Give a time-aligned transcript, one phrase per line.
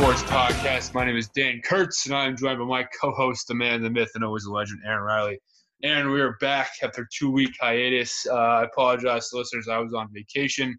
[0.00, 0.94] Sports Podcast.
[0.94, 4.10] My name is Dan Kurtz, and I'm joined by my co-host, the man, the myth,
[4.14, 5.38] and always the legend, Aaron Riley.
[5.84, 8.26] Aaron, we are back after a two-week hiatus.
[8.26, 9.68] Uh, I apologize to listeners.
[9.68, 10.74] I was on vacation,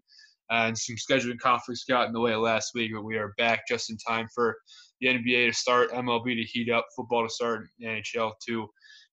[0.50, 3.90] and some scheduling conflicts got in the way last week, but we are back just
[3.90, 4.56] in time for
[5.00, 8.66] the NBA to start, MLB to heat up, football to start, and NHL to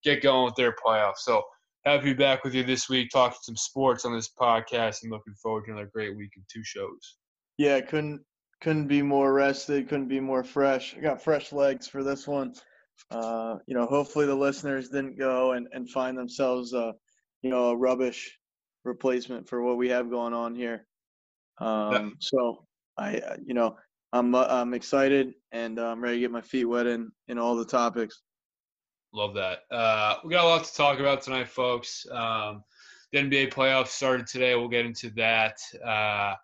[0.03, 1.19] get going with their playoffs.
[1.19, 1.43] So
[1.85, 5.11] happy to be back with you this week, talking some sports on this podcast, and
[5.11, 7.17] looking forward to another great week of two shows.
[7.59, 8.21] Yeah, couldn't
[8.61, 10.95] couldn't be more rested, couldn't be more fresh.
[10.97, 12.53] I got fresh legs for this one.
[13.09, 16.91] Uh, you know, hopefully the listeners didn't go and, and find themselves uh,
[17.41, 18.37] you know, a rubbish
[18.83, 20.85] replacement for what we have going on here.
[21.59, 22.65] Um, so
[22.97, 23.77] I uh, you know,
[24.13, 27.55] I'm uh, I'm excited and I'm ready to get my feet wet in in all
[27.55, 28.21] the topics.
[29.13, 29.59] Love that.
[29.71, 32.05] Uh, we got a lot to talk about tonight, folks.
[32.11, 32.63] Um,
[33.11, 34.55] the NBA playoffs started today.
[34.55, 35.57] We'll get into that.
[35.83, 36.35] Uh,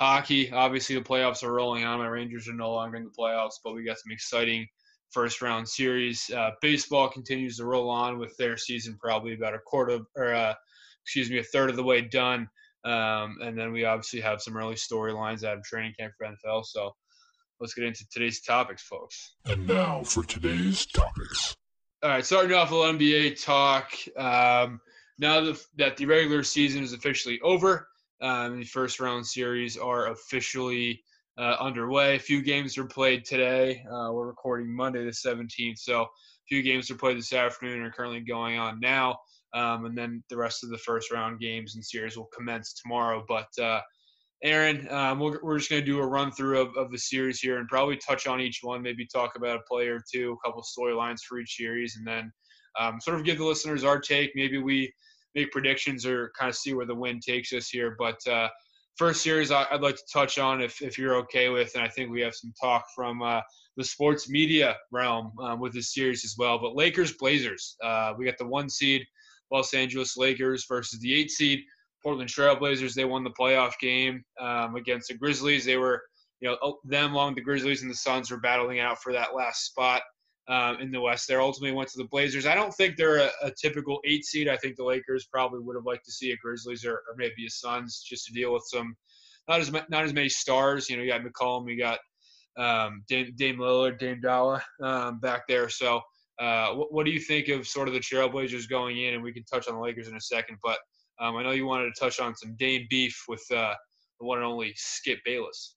[0.00, 1.98] hockey, obviously, the playoffs are rolling on.
[1.98, 4.66] My Rangers are no longer in the playoffs, but we got some exciting
[5.10, 6.30] first round series.
[6.30, 10.34] Uh, baseball continues to roll on with their season probably about a quarter of, or
[10.34, 10.54] uh,
[11.04, 12.48] excuse me, a third of the way done.
[12.84, 16.64] Um, and then we obviously have some early storylines out of training camp for NFL.
[16.64, 16.94] So
[17.60, 19.34] let's get into today's topics, folks.
[19.44, 21.56] And now for today's topics.
[22.02, 23.92] All right, starting off with NBA talk.
[24.16, 24.80] Um,
[25.18, 27.86] now that, that the regular season is officially over,
[28.20, 31.02] um, the first round series are officially
[31.38, 32.16] uh, underway.
[32.16, 33.82] A few games were played today.
[33.90, 36.06] Uh, we're recording Monday the 17th, so a
[36.48, 39.18] few games were played this afternoon are currently going on now.
[39.54, 43.24] Um, and then the rest of the first round games and series will commence tomorrow.
[43.26, 43.80] But uh,
[44.44, 47.40] Aaron, um, we're, we're just going to do a run through of, of the series
[47.40, 50.46] here and probably touch on each one, maybe talk about a player or two, a
[50.46, 52.30] couple storylines for each series, and then
[52.78, 54.30] um, sort of give the listeners our take.
[54.34, 54.92] Maybe we
[55.34, 57.96] make predictions or kind of see where the wind takes us here.
[57.98, 58.48] But uh,
[58.96, 61.88] first series I, would like to touch on, if, if you're okay with, and I
[61.88, 63.40] think we have some talk from uh,
[63.76, 66.58] the sports media realm um, with this series as well.
[66.58, 69.02] But Lakers Blazers, uh, we got the one seed
[69.50, 71.60] Los Angeles Lakers versus the eight seed
[72.02, 72.94] Portland Trailblazers.
[72.94, 75.64] They won the playoff game um, against the Grizzlies.
[75.64, 76.02] They were,
[76.40, 79.34] you know, them along with the Grizzlies and the Suns were battling out for that
[79.34, 80.02] last spot
[80.50, 81.28] um, in the West.
[81.28, 82.44] There ultimately went to the Blazers.
[82.44, 84.48] I don't think they're a, a, typical eight seed.
[84.48, 87.46] I think the Lakers probably would have liked to see a Grizzlies or, or maybe
[87.46, 88.96] a Suns just to deal with some
[89.48, 90.90] not as not as many stars.
[90.90, 91.98] You know, you got McCollum, you got
[92.58, 95.68] um, Dame, Dame Lillard, Dame Dolla um, back there.
[95.68, 96.00] So.
[96.40, 99.12] Uh, what, what, do you think of sort of the Trailblazers going in?
[99.12, 100.56] And we can touch on the Lakers in a second.
[100.62, 100.78] But
[101.20, 103.74] um, I know you wanted to touch on some Dame beef with uh,
[104.18, 105.76] the one and only Skip Bayless.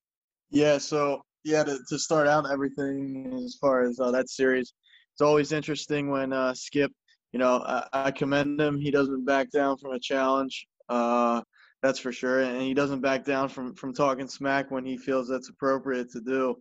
[0.51, 4.74] Yeah, so yeah, to, to start out everything as far as uh, that series,
[5.14, 6.92] it's always interesting when uh, Skip,
[7.31, 8.80] you know, I, I, commend him.
[8.80, 11.42] He doesn't back down from a challenge, uh,
[11.82, 15.28] that's for sure, and he doesn't back down from from talking smack when he feels
[15.28, 16.56] that's appropriate to do.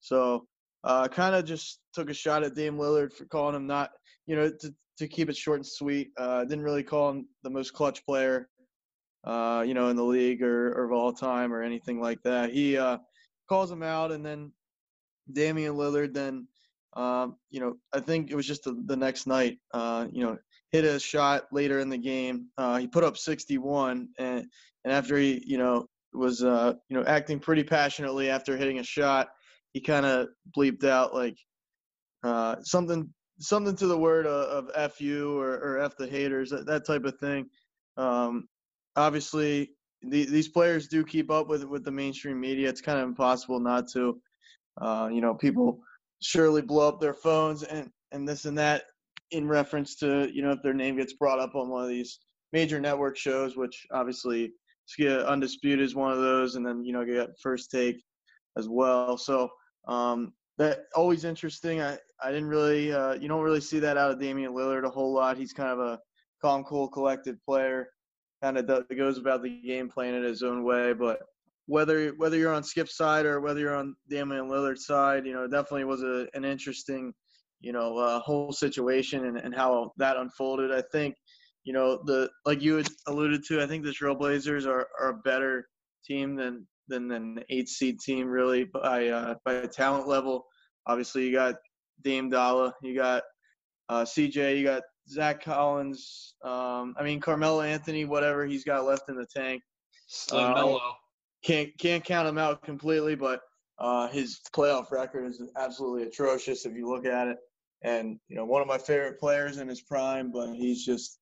[0.00, 0.46] So,
[0.84, 3.90] uh, kind of just took a shot at Dame Lillard for calling him not,
[4.26, 6.10] you know, to to keep it short and sweet.
[6.18, 8.48] Uh, didn't really call him the most clutch player,
[9.24, 12.50] uh, you know, in the league or, or of all time or anything like that.
[12.50, 12.98] He uh,
[13.48, 14.52] calls him out, and then
[15.32, 16.46] Damian Lillard then,
[16.94, 20.38] um, you know, I think it was just the, the next night, uh, you know,
[20.72, 22.46] hit a shot later in the game.
[22.58, 24.46] Uh, he put up 61, and
[24.84, 28.84] and after he, you know, was uh, you know acting pretty passionately after hitting a
[28.84, 29.28] shot,
[29.72, 31.36] he kind of bleeped out like
[32.24, 33.08] uh, something
[33.38, 36.86] something to the word of, of "f you" or, or "f the haters," that, that
[36.86, 37.46] type of thing.
[37.96, 38.48] Um,
[38.96, 39.70] obviously,
[40.02, 42.68] the, these players do keep up with with the mainstream media.
[42.68, 44.20] It's kind of impossible not to.
[44.80, 45.80] Uh, you know, people
[46.20, 48.84] surely blow up their phones and and this and that
[49.32, 52.20] in reference to you know if their name gets brought up on one of these
[52.52, 54.52] major network shows, which obviously
[54.98, 58.02] Undisputed is one of those, and then you know get First Take
[58.56, 59.18] as well.
[59.18, 59.50] So
[59.88, 61.82] um, that always interesting.
[61.82, 64.90] I I didn't really uh, you don't really see that out of Damian Lillard a
[64.90, 65.36] whole lot.
[65.36, 65.98] He's kind of a
[66.40, 67.88] calm, cool, collected player.
[68.46, 71.18] Kind of goes about the game playing it his own way, but
[71.66, 75.48] whether whether you're on Skip's side or whether you're on Damian Lillard's side, you know,
[75.48, 77.12] definitely was a, an interesting,
[77.60, 80.70] you know, uh, whole situation and, and how that unfolded.
[80.70, 81.16] I think
[81.64, 85.18] you know, the like you had alluded to, I think the Trailblazers are, are a
[85.24, 85.66] better
[86.04, 90.46] team than than an eight seed team really by uh, by talent level.
[90.86, 91.56] Obviously, you got
[92.04, 93.24] Dame Dolla, you got
[93.88, 96.34] uh, CJ, you got Zach Collins.
[96.42, 99.62] Um, I mean Carmelo Anthony, whatever he's got left in the tank.
[100.08, 100.78] Slim uh,
[101.42, 103.40] Can't can't count him out completely, but
[103.78, 107.38] uh, his playoff record is absolutely atrocious if you look at it.
[107.82, 111.18] And you know, one of my favorite players in his prime, but he's just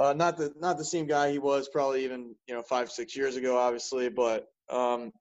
[0.00, 3.16] uh, not the not the same guy he was probably even you know five six
[3.16, 4.08] years ago, obviously.
[4.08, 5.12] But um,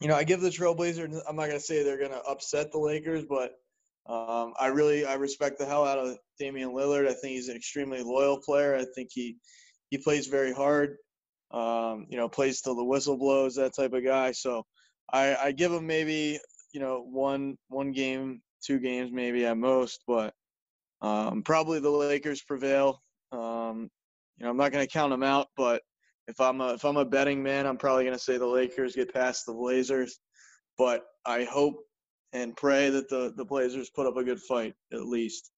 [0.00, 1.20] you know, I give the Trailblazers.
[1.28, 3.52] I'm not gonna say they're gonna upset the Lakers, but
[4.08, 7.08] um, I really I respect the hell out of Damian Lillard.
[7.08, 8.76] I think he's an extremely loyal player.
[8.76, 9.36] I think he
[9.90, 10.96] he plays very hard.
[11.50, 14.32] Um, you know, plays till the whistle blows, that type of guy.
[14.32, 14.64] So
[15.12, 16.38] I, I give him maybe
[16.72, 20.34] you know one one game, two games maybe at most, but
[21.02, 23.02] um, probably the Lakers prevail.
[23.32, 23.90] Um,
[24.38, 25.82] you know, I'm not going to count them out, but
[26.28, 28.94] if I'm a if I'm a betting man, I'm probably going to say the Lakers
[28.94, 30.18] get past the Blazers.
[30.78, 31.78] But I hope
[32.32, 35.50] and pray that the the Blazers put up a good fight at least.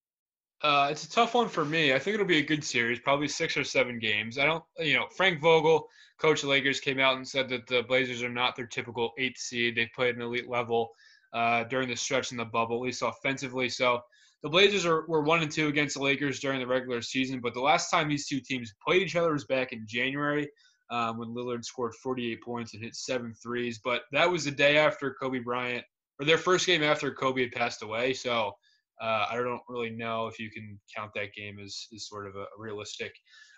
[0.62, 1.94] Uh, it's a tough one for me.
[1.94, 4.38] I think it'll be a good series, probably six or seven games.
[4.38, 5.86] I don't, you know, Frank Vogel,
[6.20, 9.38] coach of Lakers, came out and said that the Blazers are not their typical eighth
[9.38, 9.76] seed.
[9.76, 10.90] They played an elite level
[11.32, 13.68] uh, during the stretch in the bubble, at least offensively.
[13.68, 14.00] So
[14.42, 17.54] the Blazers are, were one and two against the Lakers during the regular season, but
[17.54, 20.48] the last time these two teams played each other was back in January
[20.90, 23.80] um, when Lillard scored 48 points and hit seven threes.
[23.82, 25.84] But that was the day after Kobe Bryant,
[26.18, 28.12] or their first game after Kobe had passed away.
[28.12, 28.52] So
[29.00, 32.36] uh, I don't really know if you can count that game as, as sort of
[32.36, 33.12] a realistic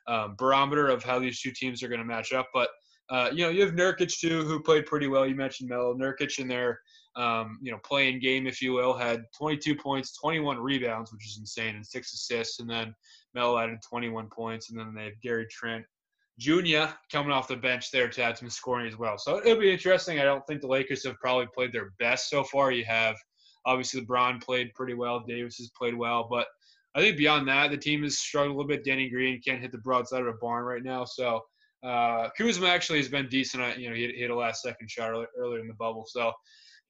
[0.07, 2.49] um, barometer of how these two teams are going to match up.
[2.53, 2.69] But
[3.11, 5.27] uh, you know, you have Nurkic too, who played pretty well.
[5.27, 6.81] You mentioned Melo Nurkic in their
[7.17, 11.39] um, you know, playing game, if you will, had 22 points, 21 rebounds, which is
[11.39, 12.61] insane, and six assists.
[12.61, 12.95] And then
[13.35, 15.85] Mel added 21 points, and then they have Gary Trent
[16.41, 16.93] Jr.
[17.13, 19.19] coming off the bench there to add some scoring as well.
[19.19, 20.19] So it'll be interesting.
[20.19, 22.73] I don't think the Lakers have probably played their best so far.
[22.73, 23.17] You have
[23.67, 26.47] obviously LeBron played pretty well, Davis has played well, but
[26.95, 28.85] I think beyond that, the team has struggled a little bit.
[28.85, 31.41] Danny Green can't hit the broadside of a barn right now, so.
[31.83, 33.79] Uh, Kuzma actually has been decent.
[33.79, 36.05] You know, he hit a last second shot earlier in the bubble.
[36.07, 36.31] So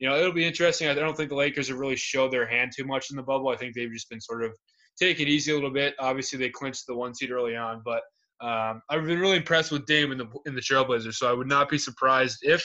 [0.00, 0.88] you know, it'll be interesting.
[0.88, 3.50] I don't think the Lakers have really showed their hand too much in the bubble.
[3.50, 4.52] I think they've just been sort of
[4.98, 5.94] take it easy a little bit.
[5.98, 8.02] Obviously, they clinched the one seed early on, but
[8.40, 11.14] um, I've been really impressed with Dame in the in the Trailblazers.
[11.14, 12.64] So I would not be surprised if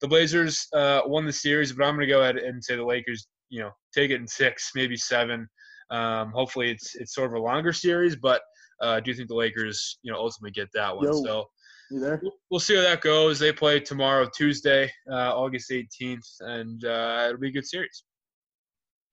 [0.00, 1.72] the Blazers uh, won the series.
[1.72, 4.26] But I'm going to go ahead and say the Lakers, you know, take it in
[4.26, 5.48] six, maybe seven.
[5.90, 8.42] Um, hopefully, it's it's sort of a longer series, but
[8.82, 11.04] uh, I do think the Lakers, you know, ultimately get that one.
[11.04, 11.22] Yo.
[11.22, 11.46] So
[11.92, 12.22] you there?
[12.50, 13.38] We'll see how that goes.
[13.38, 18.04] They play tomorrow, Tuesday, uh, August 18th, and uh, it'll be a good series.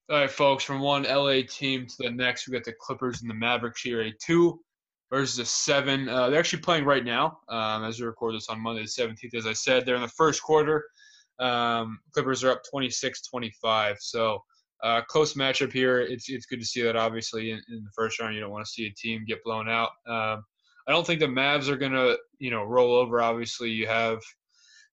[0.10, 3.30] All right, folks, from one LA team to the next, we got the Clippers and
[3.30, 4.60] the Mavericks here, a two
[5.10, 6.08] versus a seven.
[6.08, 9.36] Uh, they're actually playing right now um, as we record this on Monday the 17th.
[9.36, 10.86] As I said, they're in the first quarter.
[11.40, 13.98] Um, Clippers are up 26 25.
[14.00, 14.44] So,
[14.84, 16.00] uh, close matchup here.
[16.00, 18.36] It's, it's good to see that, obviously, in, in, the first round.
[18.36, 19.90] You don't want to see a team get blown out.
[20.08, 20.44] Um,
[20.88, 23.22] I don't think the Mavs are gonna, you know, roll over.
[23.22, 24.20] Obviously, you have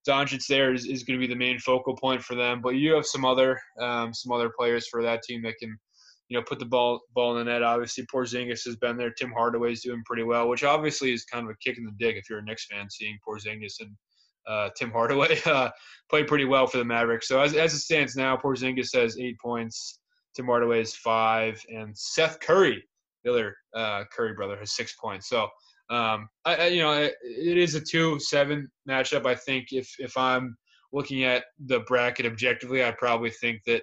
[0.07, 2.95] Doncic there is, is going to be the main focal point for them, but you
[2.95, 5.77] have some other um, some other players for that team that can,
[6.29, 7.63] you know, put the ball ball in the net.
[7.63, 9.11] Obviously, Porzingis has been there.
[9.11, 11.93] Tim Hardaway is doing pretty well, which obviously is kind of a kick in the
[11.99, 13.91] dick if you're a Knicks fan seeing Porzingis and
[14.47, 15.71] uh, Tim Hardaway uh,
[16.11, 17.29] play pretty well for the Mavericks.
[17.29, 20.01] So as, as it stands now, Porzingis has eight points,
[20.35, 22.83] Tim Hardaway has five, and Seth Curry,
[23.25, 25.29] the other uh, Curry brother, has six points.
[25.29, 25.49] So
[25.91, 29.27] um, I, I, you know, it, it is a two-seven matchup.
[29.27, 30.57] I think if if I'm
[30.93, 33.83] looking at the bracket objectively, I probably think that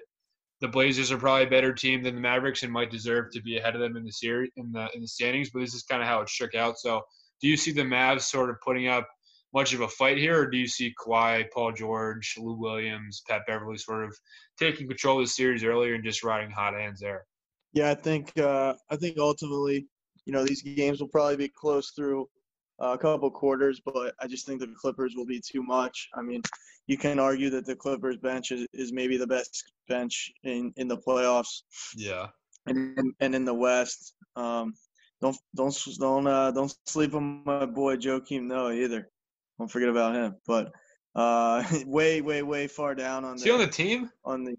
[0.60, 3.58] the Blazers are probably a better team than the Mavericks and might deserve to be
[3.58, 5.50] ahead of them in the series in the in the standings.
[5.50, 6.78] But this is kind of how it shook out.
[6.78, 7.02] So,
[7.40, 9.08] do you see the Mavs sort of putting up
[9.52, 13.42] much of a fight here, or do you see Kawhi, Paul George, Lou Williams, Pat
[13.46, 14.16] Beverley sort of
[14.58, 17.24] taking control of the series earlier and just riding hot hands there?
[17.72, 19.86] Yeah, I think uh, I think ultimately
[20.24, 22.28] you know these games will probably be close through
[22.78, 26.08] a couple quarters, but I just think the Clippers will be too much.
[26.14, 26.42] I mean,
[26.86, 30.88] you can argue that the Clippers bench is, is maybe the best bench in, in
[30.88, 31.62] the playoffs.
[31.96, 32.28] Yeah.
[32.66, 34.72] And and in the West, um,
[35.20, 39.10] don't don't don't uh, don't sleep on my boy Joakim Noah either.
[39.58, 40.36] Don't forget about him.
[40.46, 40.72] But
[41.14, 43.34] uh, way way way far down on.
[43.34, 44.10] Is the, he on the team?
[44.24, 44.56] On the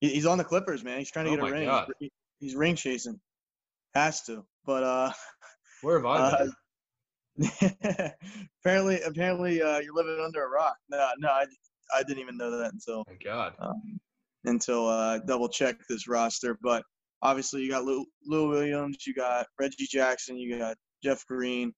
[0.00, 0.98] he's on the Clippers, man.
[0.98, 1.66] He's trying to oh get a ring.
[1.66, 1.92] God.
[2.40, 3.20] He's ring chasing.
[3.94, 4.44] Has to.
[4.64, 5.12] But uh,
[5.82, 6.52] where have I been?
[8.64, 10.76] Apparently, apparently, uh, you're living under a rock.
[10.90, 11.44] No, no, I,
[11.94, 13.04] I didn't even know that until.
[13.06, 13.54] My God.
[13.60, 14.00] Um,
[14.44, 16.82] until uh, double check this roster, but
[17.22, 21.72] obviously you got Lou, Lou, Williams, you got Reggie Jackson, you got Jeff Green.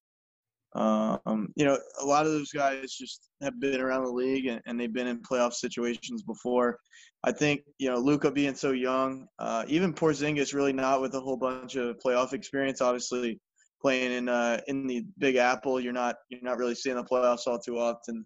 [0.73, 4.61] Um, you know, a lot of those guys just have been around the league and,
[4.65, 6.77] and they've been in playoff situations before.
[7.23, 11.19] I think you know Luka being so young, uh, even Porzingis really not with a
[11.19, 12.81] whole bunch of playoff experience.
[12.81, 13.39] Obviously,
[13.81, 17.47] playing in uh, in the Big Apple, you're not you're not really seeing the playoffs
[17.47, 18.25] all too often.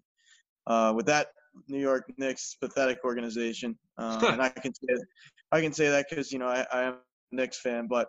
[0.66, 1.28] Uh, with that
[1.68, 4.94] New York Knicks pathetic organization, uh, and I can say
[5.52, 8.08] I can say that because you know I, I, am a Knicks fan, but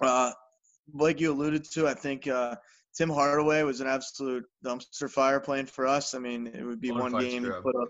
[0.00, 0.32] uh,
[0.92, 2.56] like you alluded to, I think uh,
[2.96, 6.14] Tim Hardaway was an absolute dumpster fire playing for us.
[6.14, 7.88] I mean, it would be one game he'd put up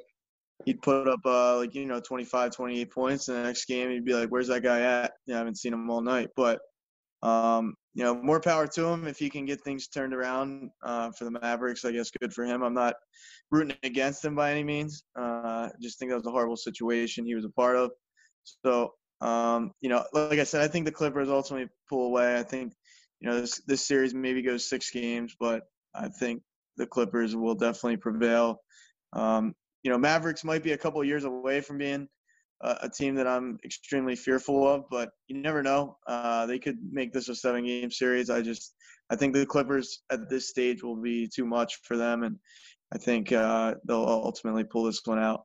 [0.65, 4.05] he'd put up uh, like you know 25, 28 points, and the next game he'd
[4.05, 6.61] be like, "Where's that guy at?" Yeah, I haven't seen him all night, but
[7.23, 11.11] um, you know, more power to him if he can get things turned around uh,
[11.13, 11.85] for the Mavericks.
[11.85, 12.63] I guess good for him.
[12.63, 12.95] I'm not
[13.51, 15.05] rooting against him by any means.
[15.19, 17.91] Uh, just think that was a horrible situation he was a part of.
[18.65, 22.39] So, um, you know, like I said, I think the Clippers ultimately pull away.
[22.39, 22.73] I think,
[23.21, 26.43] you know, this this series maybe goes six games, but I think
[26.79, 28.63] the Clippers will definitely prevail.
[29.13, 32.09] Um, you know, Mavericks might be a couple years away from being
[32.63, 35.99] a team that I'm extremely fearful of, but you never know.
[36.07, 38.31] Uh, they could make this a seven game series.
[38.31, 38.75] I just,
[39.11, 42.37] I think the Clippers at this stage will be too much for them, and
[42.93, 45.45] I think uh, they'll ultimately pull this one out.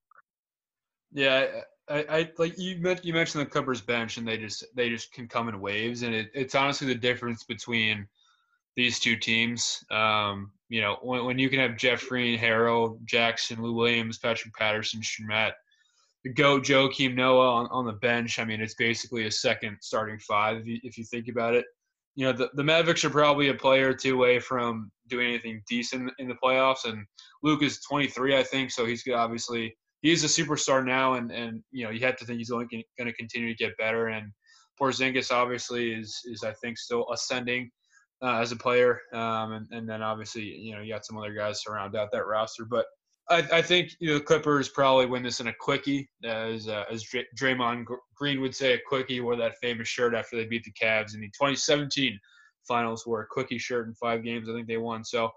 [1.11, 1.47] Yeah,
[1.89, 2.75] I, I like you.
[3.01, 6.13] You mentioned the Clippers bench, and they just they just can come in waves, and
[6.13, 8.07] it, it's honestly the difference between
[8.75, 9.83] these two teams.
[9.89, 12.39] Um, you know, when, when you can have Jeff Green,
[13.05, 15.53] Jackson, Lou Williams, Patrick Patterson, Shamet–
[16.35, 18.39] go Joakim Noah on, on the bench.
[18.39, 21.65] I mean, it's basically a second starting five if you, if you think about it.
[22.15, 25.61] You know, the, the Mavericks are probably a player or two away from doing anything
[25.69, 26.85] decent in the playoffs.
[26.85, 27.05] And
[27.43, 31.85] Luke is 23, I think, so he's obviously he's a superstar now, and and you
[31.85, 34.07] know you have to think he's only going to continue to get better.
[34.07, 34.31] And
[34.79, 37.69] Porzingis obviously is is I think still ascending
[38.21, 41.33] uh, as a player, um, and and then obviously you know you got some other
[41.33, 42.85] guys to round out that roster, but
[43.29, 46.85] I, I, think you know the Clippers probably win this in a quickie, as uh,
[46.89, 47.05] as
[47.37, 49.19] Draymond Green would say, a quickie.
[49.19, 52.17] Wore that famous shirt after they beat the Cavs in the 2017
[52.67, 54.49] Finals, wore a quickie shirt in five games.
[54.49, 55.03] I think they won.
[55.03, 55.31] So,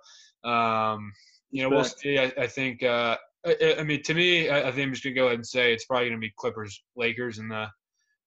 [0.45, 1.13] um,
[1.51, 2.19] you know, we'll see.
[2.19, 2.83] I, I think.
[2.83, 3.17] Uh,
[3.47, 5.73] I, I, mean, to me, I, I think I'm just gonna go ahead and say
[5.73, 7.69] it's probably gonna be Clippers Lakers in the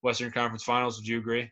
[0.01, 0.98] Western Conference Finals.
[0.98, 1.50] Would you agree?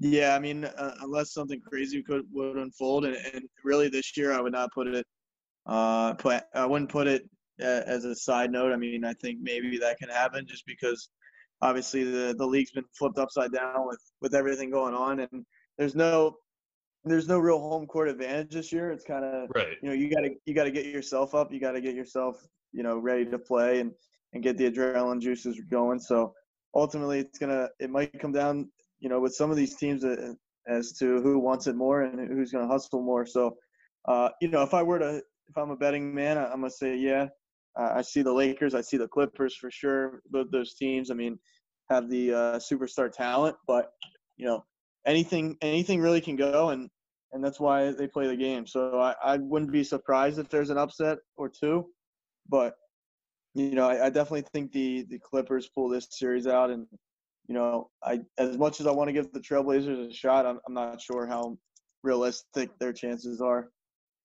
[0.00, 4.32] Yeah, I mean, uh, unless something crazy could would unfold, and, and really this year,
[4.32, 5.06] I would not put it.
[5.66, 7.28] Uh, put I wouldn't put it
[7.60, 11.08] as a side note, I mean, I think maybe that can happen just because
[11.60, 15.44] obviously the the league's been flipped upside down with with everything going on, and
[15.76, 16.36] there's no
[17.04, 18.90] there's no real home court advantage this year.
[18.90, 19.76] It's kind of right.
[19.82, 21.52] You know, you gotta you gotta get yourself up.
[21.52, 22.36] You gotta get yourself
[22.72, 23.92] you know ready to play and
[24.32, 25.98] and get the adrenaline juices going.
[25.98, 26.34] So
[26.74, 30.34] ultimately, it's gonna it might come down you know with some of these teams uh,
[30.68, 33.26] as to who wants it more and who's gonna hustle more.
[33.26, 33.56] So
[34.06, 36.96] uh, you know, if I were to if I'm a betting man, I'm gonna say
[36.96, 37.28] yeah.
[37.78, 38.74] Uh, I see the Lakers.
[38.74, 40.22] I see the Clippers for sure.
[40.30, 41.38] Both those teams, I mean,
[41.90, 43.92] have the uh, superstar talent, but
[44.36, 44.64] you know,
[45.06, 46.88] anything anything really can go, and
[47.32, 48.66] and that's why they play the game.
[48.66, 51.86] So I, I wouldn't be surprised if there's an upset or two,
[52.48, 52.74] but
[53.54, 56.86] you know, I, I definitely think the the Clippers pull this series out, and
[57.48, 60.60] you know, I as much as I want to give the Trailblazers a shot, I'm
[60.66, 61.58] I'm not sure how
[62.02, 63.70] realistic their chances are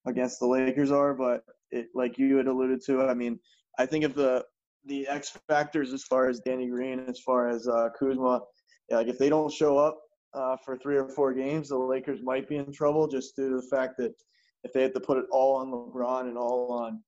[0.06, 3.40] against the Lakers are, but it, like you had alluded to, I mean,
[3.78, 4.46] I think if the
[4.86, 8.42] the X factors as far as Danny Green, as far as uh, Kuzma,
[8.90, 10.00] yeah, like if they don't show up
[10.34, 13.56] uh, for three or four games, the Lakers might be in trouble just due to
[13.56, 14.14] the fact that
[14.64, 17.02] if they had to put it all on LeBron and all on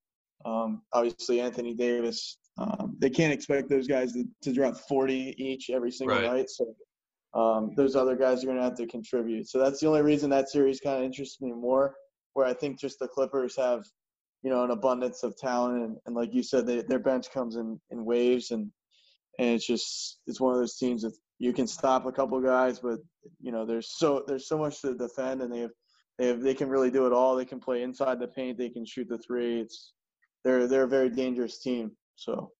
[0.45, 5.69] um, obviously Anthony Davis, um, they can't expect those guys to, to, drop 40 each
[5.69, 6.31] every single right.
[6.31, 6.49] night.
[6.49, 6.75] So
[7.33, 9.49] um, those other guys are going to have to contribute.
[9.49, 11.95] So that's the only reason that series kind of interests me more.
[12.33, 13.85] Where I think just the Clippers have
[14.45, 15.83] you know, an abundance of talent.
[15.83, 18.71] And, and like you said, they, their bench comes in, in waves and,
[19.39, 22.79] and it's just, it's one of those teams that you can stop a couple guys,
[22.79, 22.99] but
[23.41, 25.71] you know, there's so, there's so much to defend and they have
[26.17, 27.35] they have, they can really do it all.
[27.35, 28.57] They can play inside the paint.
[28.57, 29.59] They can shoot the three.
[29.59, 29.93] It's
[30.43, 31.91] they're they're a very dangerous team.
[32.15, 32.51] So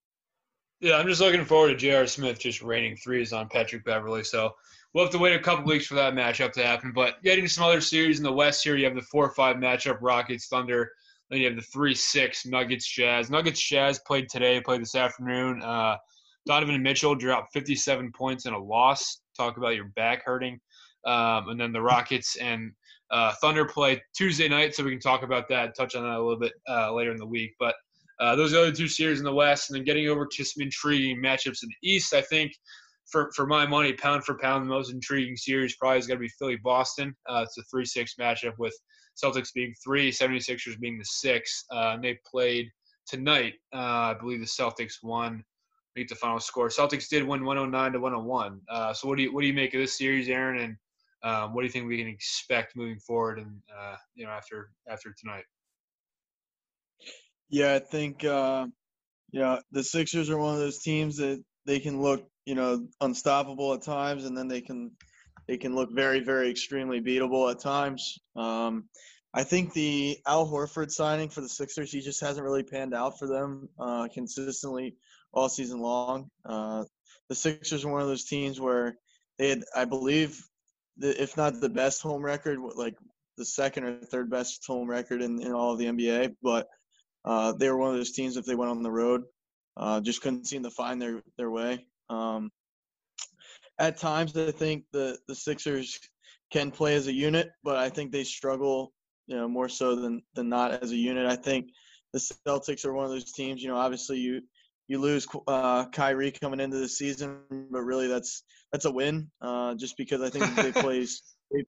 [0.82, 2.08] Yeah, I'm just looking forward to J.R.
[2.08, 4.24] Smith just raining threes on Patrick Beverley.
[4.24, 4.51] So
[4.94, 6.92] we'll have to wait a couple weeks for that matchup to happen.
[6.94, 9.58] But getting some other series in the West here, you have the four or five
[9.58, 10.92] matchup Rockets Thunder.
[11.29, 13.29] Then you have the three six Nuggets Jazz.
[13.29, 15.62] Nuggets Jazz played today, played this afternoon.
[15.62, 15.98] Uh,
[16.46, 19.22] Donovan Mitchell dropped 57 points in a loss.
[19.36, 20.60] Talk about your back hurting.
[21.05, 22.72] Um, and then the Rockets and
[23.12, 26.22] uh, Thunder play Tuesday night, so we can talk about that, touch on that a
[26.22, 27.53] little bit uh, later in the week.
[27.60, 27.75] But
[28.20, 30.63] uh, those are the two series in the West, and then getting over to some
[30.63, 32.13] intriguing matchups in the East.
[32.13, 32.51] I think
[33.05, 36.24] for for my money, pound for pound, the most intriguing series probably is going to
[36.24, 37.15] be Philly Boston.
[37.29, 38.75] Uh, it's a three six matchup with
[39.22, 41.65] Celtics being three, 76ers being the six.
[41.72, 42.69] Uh, they played
[43.07, 43.53] tonight.
[43.74, 45.43] Uh, I believe the Celtics won.
[45.95, 46.67] Make the final score.
[46.67, 48.62] Celtics did win 109 to 101.
[48.69, 50.60] Uh, so what do you what do you make of this series, Aaron?
[50.62, 50.77] And
[51.24, 54.72] um, what do you think we can expect moving forward and uh, you know after
[54.89, 55.45] after tonight?
[57.50, 58.67] Yeah, I think uh,
[59.31, 63.74] you the Sixers are one of those teams that they can look you know unstoppable
[63.74, 64.91] at times, and then they can
[65.48, 68.18] they can look very very extremely beatable at times.
[68.36, 68.86] Um,
[69.34, 73.20] I think the Al Horford signing for the Sixers he just hasn't really panned out
[73.20, 74.96] for them uh, consistently
[75.34, 76.30] all season long.
[76.46, 76.86] Uh,
[77.28, 78.98] the Sixers are one of those teams where
[79.38, 80.42] they had, I believe,
[80.98, 82.96] the, if not the best home record, like
[83.38, 86.36] the second or third best home record in, in all of the NBA.
[86.42, 86.68] But
[87.25, 89.24] uh, they were one of those teams if they went on the road,
[89.75, 91.86] uh, just couldn't seem to find their their way.
[92.10, 92.52] Um,
[93.79, 96.00] at times, I think the the Sixers
[96.51, 98.94] can play as a unit, but I think they struggle,
[99.27, 101.25] you know, more so than than not as a unit.
[101.27, 101.70] I think
[102.13, 103.62] the Celtics are one of those teams.
[103.62, 104.41] You know, obviously you
[104.88, 107.39] you lose uh, Kyrie coming into the season,
[107.72, 111.05] but really that's that's a win, uh, just because I think they play
[111.51, 111.65] they,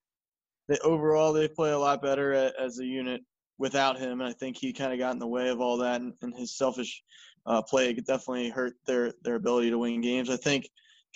[0.68, 3.22] they overall they play a lot better as a unit
[3.58, 4.20] without him.
[4.20, 6.34] And I think he kind of got in the way of all that, and, and
[6.36, 7.02] his selfish
[7.44, 10.30] uh, play definitely hurt their their ability to win games.
[10.30, 10.68] I think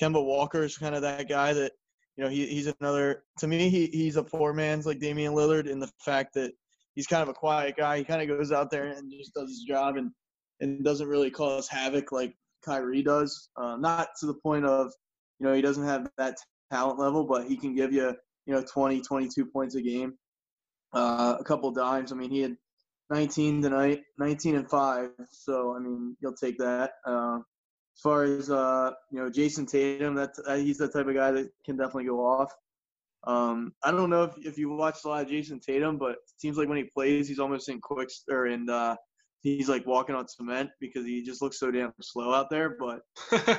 [0.02, 1.72] Kemba Walker is kind of that guy that
[2.16, 5.68] you know he, he's another to me he, he's a poor man's like Damian Lillard
[5.68, 6.52] in the fact that
[6.94, 7.98] he's kind of a quiet guy.
[7.98, 10.10] He kind of goes out there and just does his job and
[10.60, 13.48] and doesn't really cause havoc like Kyrie does.
[13.56, 14.92] Uh, not to the point of
[15.38, 16.36] you know he doesn't have that
[16.72, 18.14] talent level, but he can give you
[18.46, 20.14] you know 20, 22 points a game
[20.92, 22.12] uh, a couple dimes.
[22.12, 22.56] I mean, he had
[23.10, 25.10] 19 tonight, 19 and five.
[25.30, 26.92] So I mean, you'll take that.
[27.06, 27.38] Uh,
[27.94, 31.30] as far as uh, you know, Jayson Tatum, that uh, he's the type of guy
[31.32, 32.52] that can definitely go off.
[33.24, 36.18] Um, I don't know if, if you watched a lot of Jayson Tatum, but it
[36.38, 38.96] seems like when he plays, he's almost in quick or in uh,
[39.42, 42.76] he's like walking on cement because he just looks so damn slow out there.
[42.78, 43.00] But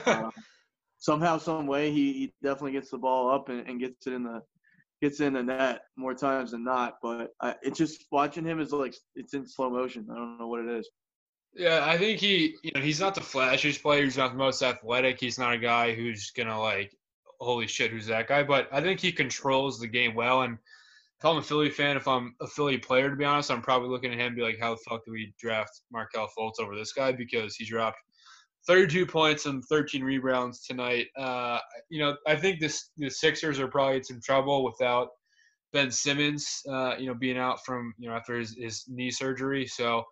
[0.05, 0.31] uh,
[0.97, 4.23] somehow, some way, he, he definitely gets the ball up and, and gets it in
[4.23, 4.41] the
[5.01, 6.95] gets in the net more times than not.
[7.01, 10.07] But I, it's just watching him is like it's in slow motion.
[10.11, 10.89] I don't know what it is.
[11.55, 14.03] Yeah, I think he, you know, he's not the flashiest player.
[14.03, 15.19] He's not the most athletic.
[15.19, 16.95] He's not a guy who's gonna like,
[17.39, 18.43] holy shit, who's that guy?
[18.43, 20.41] But I think he controls the game well.
[20.41, 20.57] And
[21.19, 23.89] if I'm a Philly fan, if I'm a Philly player, to be honest, I'm probably
[23.89, 26.75] looking at him and be like, how the fuck do we draft Markelle Fultz over
[26.75, 27.11] this guy?
[27.11, 27.99] Because he dropped
[28.65, 31.07] 32 points and 13 rebounds tonight.
[31.17, 35.09] Uh, you know, I think this the Sixers are probably in some trouble without
[35.71, 36.61] Ben Simmons.
[36.67, 40.03] Uh, you know, being out from you know after his, his knee surgery, so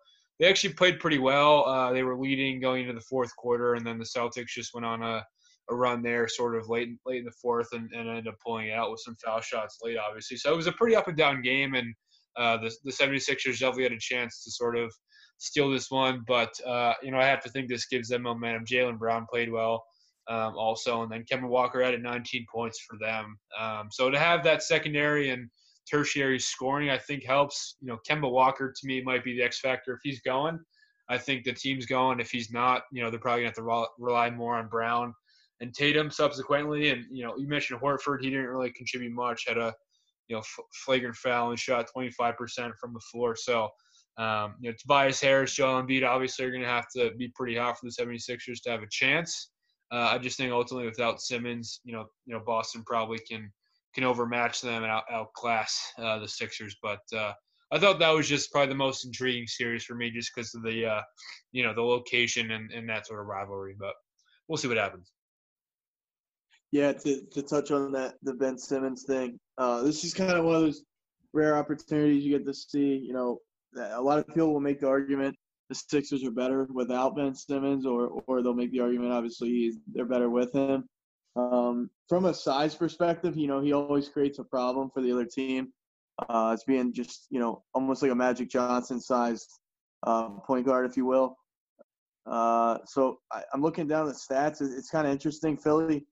[0.42, 1.64] they actually played pretty well.
[1.68, 4.84] Uh, they were leading going into the fourth quarter, and then the Celtics just went
[4.84, 5.24] on a,
[5.70, 8.66] a run there, sort of late late in the fourth, and, and ended up pulling
[8.66, 10.36] it out with some foul shots late, obviously.
[10.36, 11.94] So it was a pretty up and down game, and
[12.36, 14.92] uh, the the 76ers definitely had a chance to sort of
[15.38, 16.24] steal this one.
[16.26, 18.64] But uh, you know, I have to think this gives them momentum.
[18.64, 19.84] Jaylen Brown played well
[20.28, 23.36] um, also, and then Kemba Walker added 19 points for them.
[23.60, 25.48] Um, so to have that secondary and
[25.92, 27.76] tertiary scoring, I think helps.
[27.80, 30.58] You know, Kemba Walker to me might be the X factor if he's going.
[31.08, 32.20] I think the team's going.
[32.20, 35.12] If he's not, you know, they're probably going to have to rely more on Brown
[35.60, 36.90] and Tatum subsequently.
[36.90, 39.44] And you know, you mentioned Horford; he didn't really contribute much.
[39.46, 39.74] Had a
[40.28, 40.42] you know
[40.84, 42.34] flagrant foul and shot 25%
[42.80, 43.36] from the floor.
[43.36, 43.68] So
[44.18, 47.56] um, you know, Tobias Harris, Joel Embiid obviously are going to have to be pretty
[47.56, 49.50] hot for the 76ers to have a chance.
[49.90, 53.52] Uh, I just think ultimately without Simmons, you know, you know Boston probably can
[53.94, 56.76] can overmatch them and out, outclass uh, the Sixers.
[56.82, 57.32] But uh,
[57.72, 60.62] I thought that was just probably the most intriguing series for me, just because of
[60.62, 61.02] the uh,
[61.52, 63.74] you know the location and, and that sort of rivalry.
[63.78, 63.94] But
[64.48, 65.10] we'll see what happens.
[66.70, 70.44] Yeah, to, to touch on that the Ben Simmons thing, uh, this is kind of
[70.44, 70.84] one of those
[71.34, 72.96] rare opportunities you get to see.
[72.96, 73.38] You know,
[73.76, 75.36] a lot of people will make the argument
[75.68, 80.04] the Sixers are better without Ben Simmons, or or they'll make the argument obviously they're
[80.04, 80.88] better with him.
[81.34, 85.24] Um, from a size perspective, you know he always creates a problem for the other
[85.24, 85.72] team.
[86.28, 89.48] uh, as being just you know almost like a Magic Johnson sized
[90.06, 91.36] uh, point guard, if you will.
[92.26, 94.60] Uh, so I, am looking down the stats.
[94.60, 95.56] It's, it's kind of interesting.
[95.56, 96.06] Philly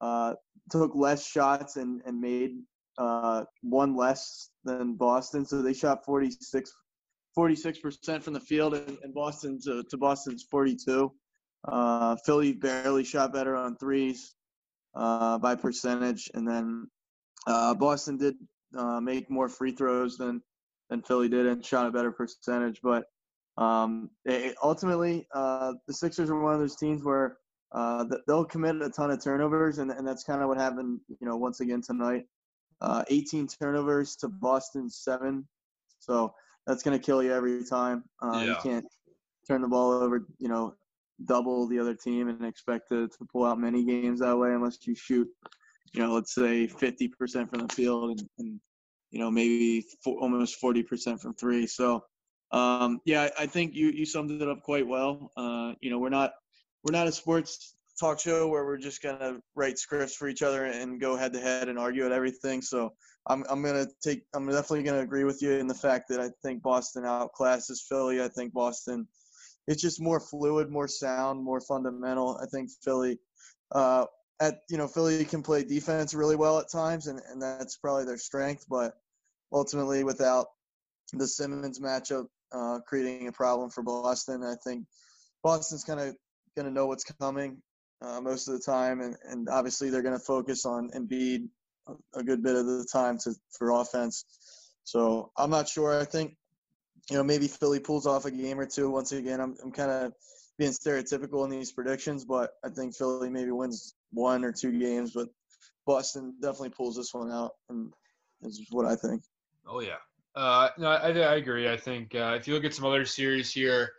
[0.00, 0.34] uh,
[0.70, 2.56] took less shots and, and made
[2.98, 5.44] uh, one less than Boston.
[5.44, 6.72] So they shot 46,
[7.38, 11.12] 46% from the field, and, and Boston to, to Boston's 42.
[11.66, 14.34] Uh, Philly barely shot better on threes
[14.94, 16.88] uh, by percentage, and then
[17.46, 18.34] uh, Boston did
[18.76, 20.42] uh, make more free throws than
[20.90, 22.80] than Philly did and shot a better percentage.
[22.82, 23.04] But
[23.56, 27.38] um, it, ultimately, uh, the Sixers are one of those teams where
[27.72, 31.26] uh, they'll commit a ton of turnovers, and, and that's kind of what happened, you
[31.26, 32.24] know, once again tonight.
[32.80, 35.46] Uh, 18 turnovers to Boston's seven,
[35.98, 36.34] so
[36.66, 38.04] that's going to kill you every time.
[38.22, 38.44] Uh, yeah.
[38.44, 38.86] You can't
[39.48, 40.74] turn the ball over, you know,
[41.24, 44.78] double the other team and expect to, to pull out many games that way unless
[44.86, 45.28] you shoot,
[45.92, 48.60] you know, let's say 50% from the field and, and
[49.10, 51.66] you know, maybe for, almost 40% from three.
[51.66, 52.04] So,
[52.50, 55.30] um, yeah, I think you, you summed it up quite well.
[55.36, 56.32] Uh, you know, we're not
[56.82, 60.66] we're not a sports talk show where we're just gonna write scripts for each other
[60.66, 62.60] and go head to head and argue at everything.
[62.60, 62.92] So
[63.26, 66.30] I'm I'm gonna take I'm definitely gonna agree with you in the fact that I
[66.42, 68.22] think Boston outclasses Philly.
[68.22, 69.08] I think Boston
[69.66, 72.38] it's just more fluid, more sound, more fundamental.
[72.42, 73.18] I think Philly
[73.72, 74.06] uh,
[74.40, 78.04] at you know Philly can play defense really well at times, and, and that's probably
[78.04, 78.66] their strength.
[78.68, 78.94] But
[79.52, 80.46] ultimately, without
[81.12, 84.86] the Simmons matchup uh, creating a problem for Boston, I think
[85.42, 86.14] Boston's kind of
[86.56, 87.62] going to know what's coming
[88.02, 91.48] uh, most of the time, and, and obviously they're going to focus on Embiid
[91.88, 94.24] a, a good bit of the time to for offense.
[94.84, 95.98] So I'm not sure.
[95.98, 96.36] I think
[97.10, 98.90] you know maybe Philly pulls off a game or two.
[98.90, 100.12] Once again, I'm I'm kind of
[100.58, 105.12] being stereotypical in these predictions, but I think Philly maybe wins one or two games,
[105.12, 105.28] but
[105.86, 107.92] Boston definitely pulls this one out, and
[108.42, 109.22] is what I think.
[109.66, 109.96] Oh yeah,
[110.36, 111.70] uh, no, I, I agree.
[111.70, 113.90] I think uh, if you look at some other series here,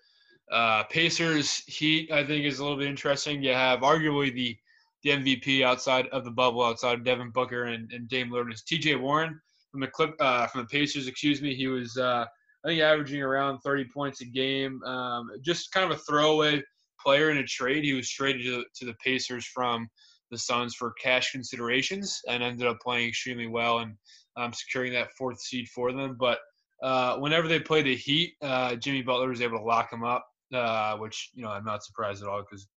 [0.51, 3.43] uh, Pacers Heat, I think is a little bit interesting.
[3.43, 4.57] You have arguably the
[5.03, 8.63] the MVP outside of the bubble, outside of Devin Booker and, and Dame Lillard, is
[8.63, 8.95] T.J.
[8.95, 9.39] Warren
[9.71, 11.07] from the clip uh, from the Pacers.
[11.07, 12.25] Excuse me, he was uh,
[12.65, 14.81] I think averaging around 30 points a game.
[14.83, 16.63] Um, just kind of a throwaway
[16.99, 17.83] player in a trade.
[17.83, 19.87] He was traded to, to the Pacers from
[20.31, 23.93] the Suns for cash considerations and ended up playing extremely well and
[24.35, 26.17] um, securing that fourth seed for them.
[26.19, 26.39] But
[26.81, 30.25] uh, whenever they play the Heat, uh, Jimmy Butler was able to lock him up
[30.53, 32.67] uh, which you know I'm not surprised at all because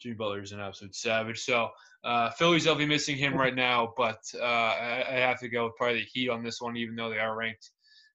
[0.00, 1.40] Jimmy Butler is an absolute savage.
[1.40, 1.68] So
[2.04, 5.76] uh, Philly's definitely missing him right now, but uh, I, I, have to go with
[5.76, 7.70] probably the Heat on this one, even though they are ranked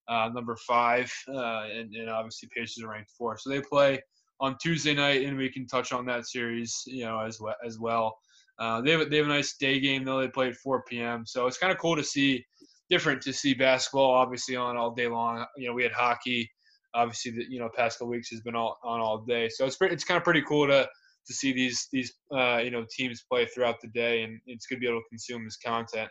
[0.07, 3.37] uh, number five, uh, and, and, obviously Pacers are ranked four.
[3.37, 4.01] So they play
[4.39, 7.55] on Tuesday night, and we can touch on that series, you know, as well.
[7.65, 8.17] As well.
[8.59, 10.19] Uh, they have they have a nice day game though.
[10.19, 11.25] They play at 4 p.m.
[11.25, 12.45] So it's kind of cool to see,
[12.89, 15.45] different to see basketball obviously on all day long.
[15.57, 16.49] You know, we had hockey
[16.93, 19.49] obviously the you know past couple weeks has been all, on all day.
[19.49, 20.87] So it's it's kind of pretty cool to
[21.27, 24.75] to see these these uh, you know teams play throughout the day, and it's good
[24.75, 26.09] to be able to consume this content.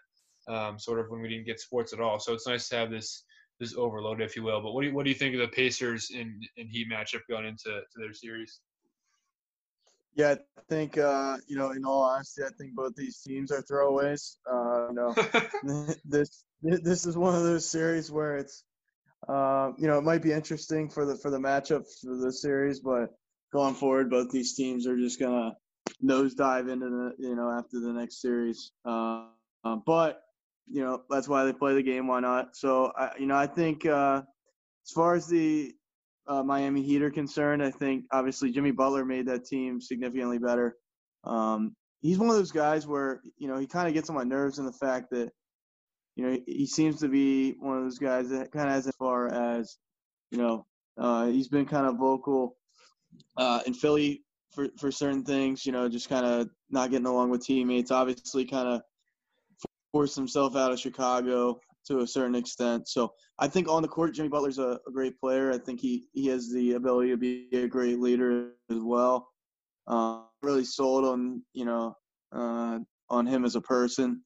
[0.48, 2.18] Um, sort of when we didn't get sports at all.
[2.18, 3.24] So it's nice to have this
[3.62, 4.60] this overload, if you will.
[4.60, 7.20] But what do you, what do you think of the Pacers in in Heat matchup
[7.30, 8.60] going into to their series?
[10.14, 13.62] Yeah, I think uh, you know, in all honesty, I think both these teams are
[13.62, 14.36] throwaways.
[14.50, 15.14] Uh, you know,
[16.04, 18.64] this this is one of those series where it's
[19.28, 22.80] uh, you know, it might be interesting for the for the matchup for the series,
[22.80, 23.10] but
[23.52, 25.52] going forward, both these teams are just gonna
[26.04, 28.72] nosedive into the you know after the next series.
[28.84, 29.26] Uh,
[29.64, 30.20] uh, but
[30.70, 32.06] you know that's why they play the game.
[32.06, 32.56] Why not?
[32.56, 34.22] So I, you know, I think uh,
[34.86, 35.72] as far as the
[36.26, 40.76] uh, Miami Heat are concerned, I think obviously Jimmy Butler made that team significantly better.
[41.24, 44.24] Um, he's one of those guys where you know he kind of gets on my
[44.24, 45.30] nerves in the fact that
[46.16, 49.32] you know, he seems to be one of those guys that kind of as far
[49.32, 49.78] as,
[50.30, 50.66] you know,
[50.98, 52.56] uh, he's been kind of vocal
[53.36, 54.22] uh, in Philly
[54.54, 57.90] for, for certain things, you know, just kind of not getting along with teammates.
[57.90, 58.82] Obviously, kind of
[59.92, 62.88] forced himself out of Chicago to a certain extent.
[62.88, 65.52] So I think on the court, Jimmy Butler's a, a great player.
[65.52, 69.28] I think he, he has the ability to be a great leader as well.
[69.86, 71.96] Uh, really sold on, you know,
[72.32, 72.78] uh,
[73.10, 74.22] on him as a person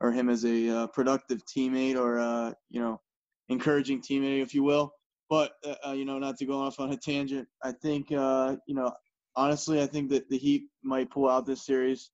[0.00, 3.00] or him as a uh, productive teammate or uh, you know
[3.48, 4.92] encouraging teammate, if you will.
[5.28, 8.56] But uh, uh, you know, not to go off on a tangent, I think uh,
[8.66, 8.92] you know
[9.36, 12.10] honestly, I think that the Heat might pull out this series.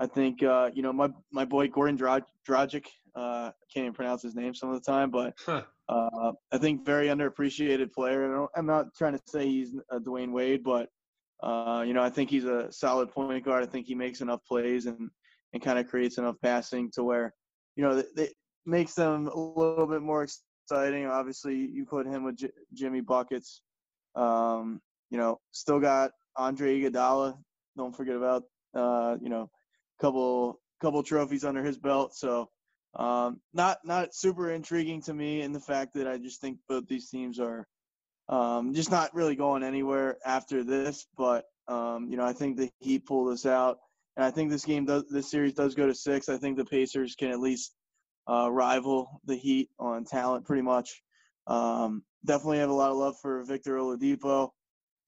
[0.00, 2.86] I think uh, you know my my boy Goran Dragic.
[3.14, 5.34] Uh, can't even pronounce his name some of the time, but
[5.88, 8.46] uh, I think very underappreciated player.
[8.56, 10.88] I'm not trying to say he's a Dwyane Wade, but
[11.42, 13.62] uh, you know I think he's a solid point guard.
[13.62, 15.10] I think he makes enough plays and
[15.52, 17.34] and kind of creates enough passing to where,
[17.76, 18.30] you know, they,
[18.66, 21.06] makes them a little bit more exciting.
[21.06, 23.62] Obviously, you put him with J- Jimmy buckets.
[24.14, 27.36] Um, you know, still got Andre Iguodala.
[27.76, 29.50] Don't forget about uh, you know,
[30.00, 32.14] couple couple trophies under his belt.
[32.14, 32.48] So
[32.94, 36.86] um, not not super intriguing to me in the fact that I just think both
[36.88, 37.66] these teams are
[38.28, 41.06] um, just not really going anywhere after this.
[41.16, 43.78] But um, you know, I think the Heat pull this out,
[44.16, 46.28] and I think this game does this series does go to six.
[46.28, 47.74] I think the Pacers can at least
[48.28, 51.02] uh, rival the Heat on talent, pretty much.
[51.46, 54.50] Um, definitely have a lot of love for Victor Oladipo.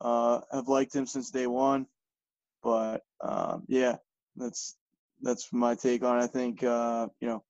[0.01, 1.87] Uh, have liked him since day one,
[2.63, 3.97] but um, yeah,
[4.35, 4.77] that's
[5.23, 6.25] that's my take on it.
[6.25, 7.43] I think uh, you know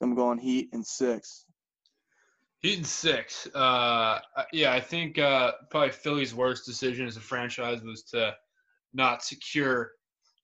[0.00, 1.44] I'm going Heat and six.
[2.60, 3.46] Heat and six.
[3.54, 4.18] Uh,
[4.52, 8.34] yeah, I think uh, probably Philly's worst decision as a franchise was to
[8.94, 9.92] not secure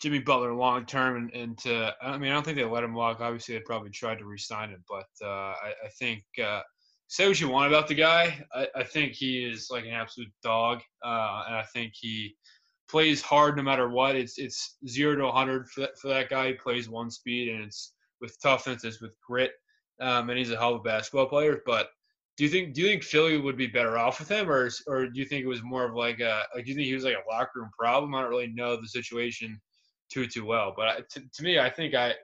[0.00, 2.94] Jimmy Butler long term and, and to I mean I don't think they let him
[2.94, 3.20] walk.
[3.20, 6.60] Obviously they probably tried to re-sign him, but uh, I, I, think uh,
[7.08, 8.44] say what you want about the guy.
[8.52, 12.36] I, I think he is like an absolute dog, uh, and I think he
[12.94, 14.14] plays hard no matter what.
[14.14, 16.46] It's it's zero to 100 for that, for that guy.
[16.46, 19.50] He plays one speed, and it's with toughness, it's with grit,
[20.00, 21.60] um, and he's a hell of a basketball player.
[21.66, 21.88] But
[22.36, 25.08] do you think do you think Philly would be better off with him, or or
[25.08, 27.02] do you think it was more of like a like do you think he was
[27.02, 28.14] like a locker room problem?
[28.14, 29.60] I don't really know the situation
[30.08, 32.14] too too well, but I, to, to me, I think I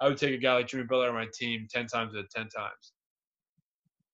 [0.00, 2.30] I would take a guy like Jimmy Butler on my team ten times out of
[2.30, 2.92] ten times.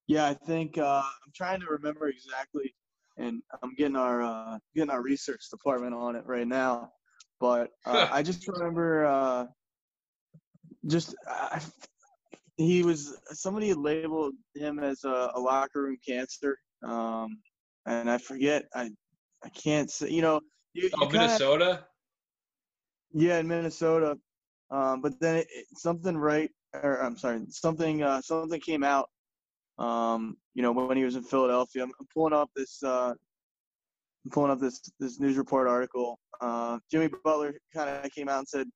[0.06, 2.74] Yeah, I think uh, I'm trying to remember exactly
[3.18, 6.90] and I'm getting our uh, getting our research department on it right now.
[7.40, 9.46] But uh, I just remember, uh,
[10.86, 11.14] just
[12.56, 17.38] he was somebody had labeled him as a, a locker room cancer, um,
[17.86, 18.90] and I forget I
[19.44, 20.40] I can't say you know.
[20.74, 21.64] You, oh, you Minnesota.
[21.64, 21.86] Kinda,
[23.12, 24.18] yeah, in Minnesota.
[24.70, 29.08] Um, but then it, it, something right, or I'm sorry, something uh, something came out
[29.78, 31.82] um, you know, when he was in Philadelphia.
[31.82, 33.12] I'm, I'm pulling up this uh,
[34.24, 36.18] I'm pulling up this this news report article.
[36.40, 38.66] Uh, Jimmy Butler kind of came out and said,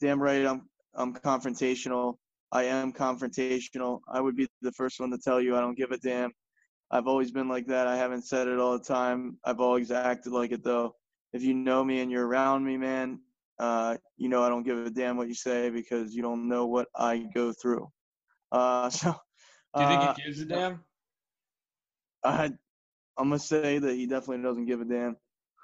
[0.00, 2.16] "Damn right, I'm I'm confrontational.
[2.52, 4.00] I am confrontational.
[4.12, 6.32] I would be the first one to tell you I don't give a damn.
[6.90, 7.86] I've always been like that.
[7.86, 9.38] I haven't said it all the time.
[9.44, 10.94] I've always acted like it though.
[11.32, 13.20] If you know me and you're around me, man,
[13.58, 16.66] uh, you know I don't give a damn what you say because you don't know
[16.66, 17.90] what I go through.
[18.52, 19.14] Uh, so
[19.74, 20.80] do you think uh, he gives a damn?
[22.24, 22.44] I,
[23.16, 25.16] I'm gonna say that he definitely doesn't give a damn.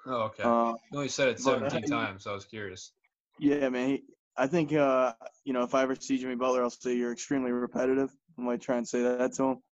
[0.07, 0.43] Oh, okay.
[0.43, 2.93] Uh, he only said it 17 but, times, so I was curious.
[3.39, 3.89] Yeah, man.
[3.89, 4.03] He,
[4.37, 5.13] I think uh,
[5.45, 8.11] you know if I ever see Jimmy Butler, I'll say you're extremely repetitive.
[8.39, 9.63] I might try and say that to him,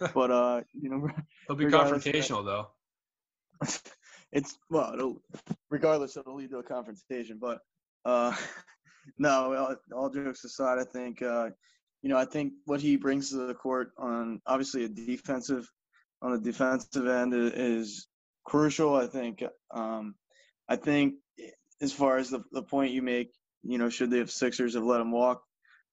[0.14, 1.08] but uh, you know,
[1.46, 2.68] he'll be confrontational though.
[4.32, 5.22] it's well, it'll,
[5.70, 7.38] regardless, it'll lead to a confrontation.
[7.40, 7.60] But
[8.04, 8.34] uh,
[9.18, 11.50] no, all, all jokes aside, I think uh,
[12.02, 15.68] you know, I think what he brings to the court on obviously a defensive
[16.22, 18.06] on the defensive end is
[18.44, 18.94] crucial.
[18.94, 19.42] I think.
[19.74, 20.14] Um,
[20.68, 21.14] I think
[21.80, 23.32] as far as the the point you make,
[23.62, 25.42] you know, should the Sixers have let him walk?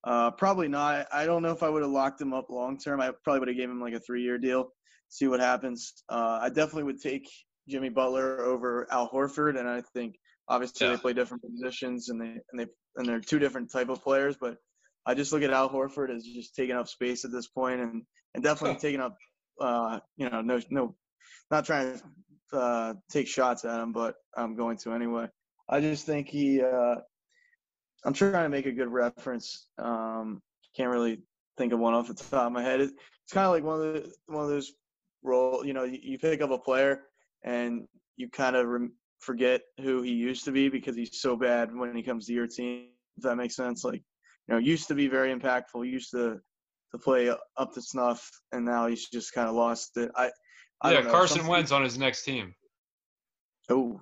[0.04, 1.08] Uh, probably not.
[1.12, 3.02] I don't know if I would have locked him up long term.
[3.02, 4.70] I probably would have gave him like a three year deal,
[5.10, 5.94] see what happens.
[6.08, 7.28] Uh, I definitely would take
[7.68, 10.16] Jimmy Butler over Al Horford, and I think
[10.48, 10.94] obviously yeah.
[10.94, 14.38] they play different positions and they and they and they're two different type of players,
[14.40, 14.58] but
[15.08, 18.04] I just look at Al Horford as just taking up space at this point, and
[18.36, 19.16] and definitely taking up,
[19.60, 20.96] uh, you know, no no,
[21.50, 21.98] not trying
[22.52, 25.28] to uh, take shots at him, but I'm going to anyway.
[25.70, 26.62] I just think he.
[26.62, 26.96] Uh,
[28.06, 29.68] I'm trying to make a good reference.
[29.78, 30.42] Um,
[30.76, 31.22] can't really
[31.58, 32.82] think of one off the top of my head.
[32.82, 32.92] It,
[33.24, 34.74] it's kind of like one of the one of those
[35.24, 35.66] role.
[35.66, 37.02] You know, you, you pick up a player
[37.44, 38.90] and you kind of re-
[39.20, 42.48] forget who he used to be because he's so bad when he comes to your
[42.48, 42.90] team.
[43.18, 44.04] If that makes sense, like
[44.48, 46.40] you know, used to be very impactful, used to
[46.92, 50.10] to play up to snuff, and now he's just kind of lost it.
[50.16, 50.32] I,
[50.82, 52.54] I yeah, Carson Wentz on his next team.
[53.70, 54.00] Oh,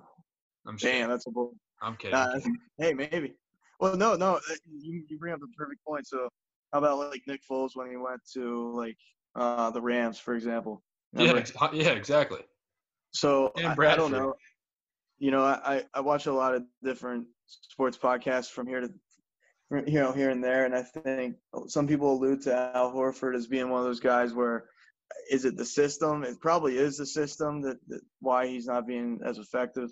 [0.66, 1.08] I'm damn, sure.
[1.08, 1.54] that's a bull.
[1.82, 2.14] I'm kidding.
[2.14, 2.38] Uh,
[2.78, 3.34] hey, maybe.
[3.80, 4.40] Well, no, no, uh,
[4.80, 6.06] you, you bring up the perfect point.
[6.06, 6.28] So,
[6.72, 8.96] how about like Nick Foles when he went to like
[9.34, 10.82] uh, the Rams, for example?
[11.12, 11.42] Remember?
[11.60, 12.40] Yeah, yeah, exactly.
[13.10, 14.34] So I, I, don't know.
[15.18, 18.90] You know, I, I watch a lot of different sports podcasts from here to
[19.70, 20.64] you know, here and there.
[20.64, 24.32] And I think some people allude to Al Horford as being one of those guys
[24.32, 24.66] where
[25.30, 26.24] is it the system?
[26.24, 29.90] It probably is the system that, that why he's not being as effective.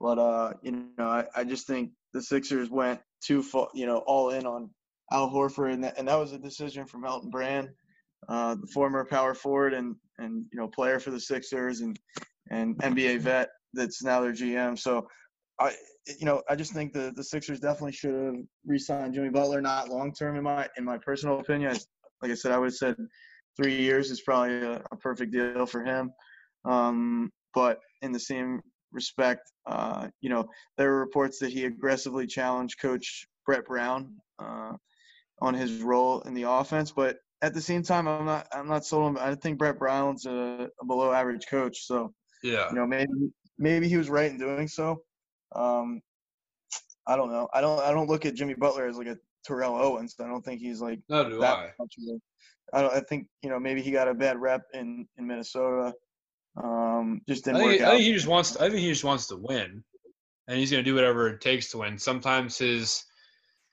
[0.00, 3.98] But uh, you know, I, I just think the Sixers went too far, you know,
[3.98, 4.70] all in on
[5.12, 7.68] Al Horford, and that, and that was a decision from Elton Brand,
[8.28, 11.98] uh, the former power forward and and you know player for the Sixers and
[12.50, 14.78] and NBA vet that's now their GM.
[14.78, 15.08] So
[15.58, 15.74] I
[16.18, 18.34] you know, I just think the the Sixers definitely should have
[18.66, 21.76] re-signed Jimmy Butler, not long term in my in my personal opinion.
[22.22, 22.96] like I said, I would have said
[23.56, 26.10] three years is probably a, a perfect deal for him.
[26.64, 28.60] Um, but in the same
[28.92, 30.46] respect, uh, you know,
[30.78, 34.72] there were reports that he aggressively challenged Coach Brett Brown uh,
[35.40, 36.92] on his role in the offense.
[36.92, 39.18] But at the same time, I'm not I'm not sold on.
[39.18, 41.86] I think Brett Brown's a, a below average coach.
[41.86, 42.70] So Yeah.
[42.70, 43.12] you know, maybe
[43.58, 45.02] maybe he was right in doing so.
[45.54, 46.00] Um,
[47.06, 47.48] I don't know.
[47.52, 50.14] I don't I don't look at Jimmy Butler as like a Terrell Owens.
[50.20, 51.70] I don't think he's like No, do that I.
[51.78, 52.94] much of a, I don't.
[52.94, 55.94] I think you know maybe he got a bad rep in in Minnesota.
[56.62, 58.56] Um, just I didn't think, work I think he just wants.
[58.56, 59.82] I think he just wants to win,
[60.48, 61.98] and he's going to do whatever it takes to win.
[61.98, 63.04] Sometimes his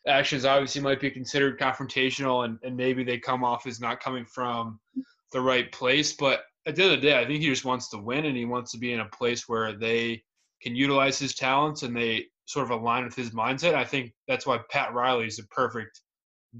[0.07, 4.25] actions obviously might be considered confrontational, and, and maybe they come off as not coming
[4.25, 4.79] from
[5.33, 6.13] the right place.
[6.13, 8.35] But at the end of the day, I think he just wants to win, and
[8.35, 10.23] he wants to be in a place where they
[10.61, 13.75] can utilize his talents and they sort of align with his mindset.
[13.75, 16.01] I think that's why Pat Riley is a perfect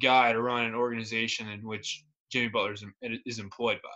[0.01, 2.85] guy to run an organization in which Jimmy Butler is,
[3.25, 3.89] is employed by.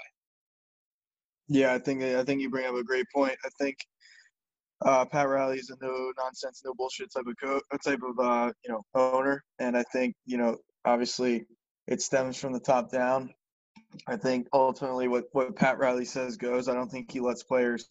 [1.47, 3.35] Yeah, I think I think you bring up a great point.
[3.45, 3.77] I think
[4.85, 8.51] uh, Pat Riley is a no nonsense, no bullshit type of co- type of uh,
[8.65, 11.45] you know owner, and I think you know obviously
[11.87, 13.33] it stems from the top down.
[14.07, 16.67] I think ultimately what what Pat Riley says goes.
[16.67, 17.85] I don't think he lets players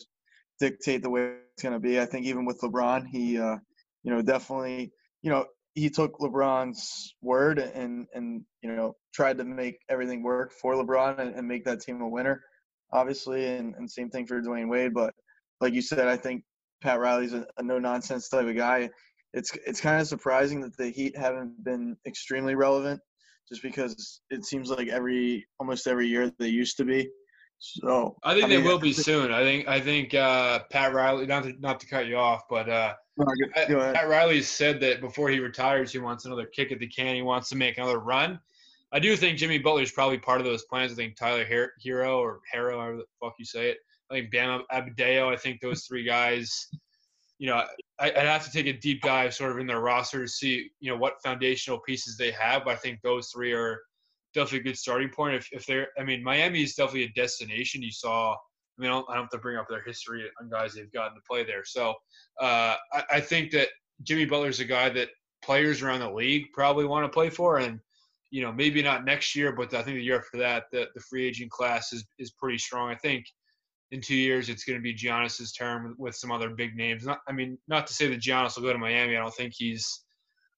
[0.61, 2.01] dictate the way it's going to be.
[2.01, 3.57] I think even with LeBron, he uh,
[4.03, 9.45] you know definitely you know he took LeBron's word and and you know tried to
[9.45, 12.43] make everything work for LeBron and, and make that team a winner
[12.93, 14.95] obviously, and, and same thing for Dwyane Wade.
[14.95, 15.15] But
[15.61, 16.45] like you said, I think
[16.83, 18.91] Pat Riley's a, a no nonsense type of guy.
[19.33, 23.01] It's it's kind of surprising that the Heat haven't been extremely relevant,
[23.49, 27.09] just because it seems like every almost every year they used to be.
[27.65, 29.31] So I think mean, they will be soon.
[29.31, 31.27] I think I think uh, Pat Riley.
[31.27, 32.95] Not to not to cut you off, but uh.
[33.93, 37.15] Pat Riley said that before he retires, he wants another kick at the can.
[37.15, 38.41] He wants to make another run.
[38.91, 40.91] I do think Jimmy Butler is probably part of those plans.
[40.91, 43.79] I think Tyler Her- Hero or Hero, however the fuck you say it.
[44.11, 45.33] I think Bam Adebayo.
[45.33, 46.67] I think those three guys.
[47.39, 47.65] You know,
[48.01, 50.71] I, I'd have to take a deep dive sort of in their roster to see
[50.81, 52.65] you know what foundational pieces they have.
[52.65, 53.81] But I think those three are
[54.35, 55.37] definitely a good starting point.
[55.37, 57.83] If if they're, I mean, Miami is definitely a destination.
[57.83, 58.35] You saw.
[58.35, 60.91] I mean, I don't, I don't have to bring up their history on guys they've
[60.93, 61.63] gotten to play there.
[61.63, 61.91] So
[62.41, 63.69] uh, I, I think that
[64.03, 65.11] Jimmy Butler's a guy that
[65.45, 67.79] players around the league probably want to play for, and
[68.31, 71.03] you know, maybe not next year, but I think the year after that, the, the
[71.03, 72.91] free agent class is, is pretty strong.
[72.91, 73.27] I think
[73.91, 77.05] in two years it's going to be Giannis's term with some other big names.
[77.05, 79.19] Not, I mean, not to say that Giannis will go to Miami.
[79.19, 80.05] I don't think he's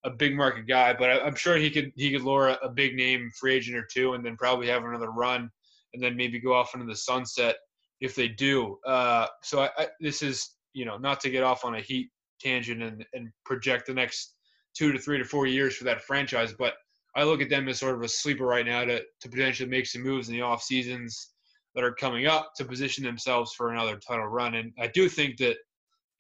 [0.04, 2.68] a big market guy, but I, am sure he could he could lure a, a
[2.68, 5.50] big name free agent or two, and then probably have another run,
[5.92, 7.56] and then maybe go off into the sunset
[8.00, 8.78] if they do.
[8.86, 12.10] Uh, so I, I, this is you know not to get off on a Heat
[12.40, 14.34] tangent and, and project the next
[14.74, 16.74] two to three to four years for that franchise, but
[17.16, 19.86] I look at them as sort of a sleeper right now to, to potentially make
[19.86, 21.30] some moves in the off seasons
[21.74, 24.54] that are coming up to position themselves for another title run.
[24.54, 25.56] And I do think that,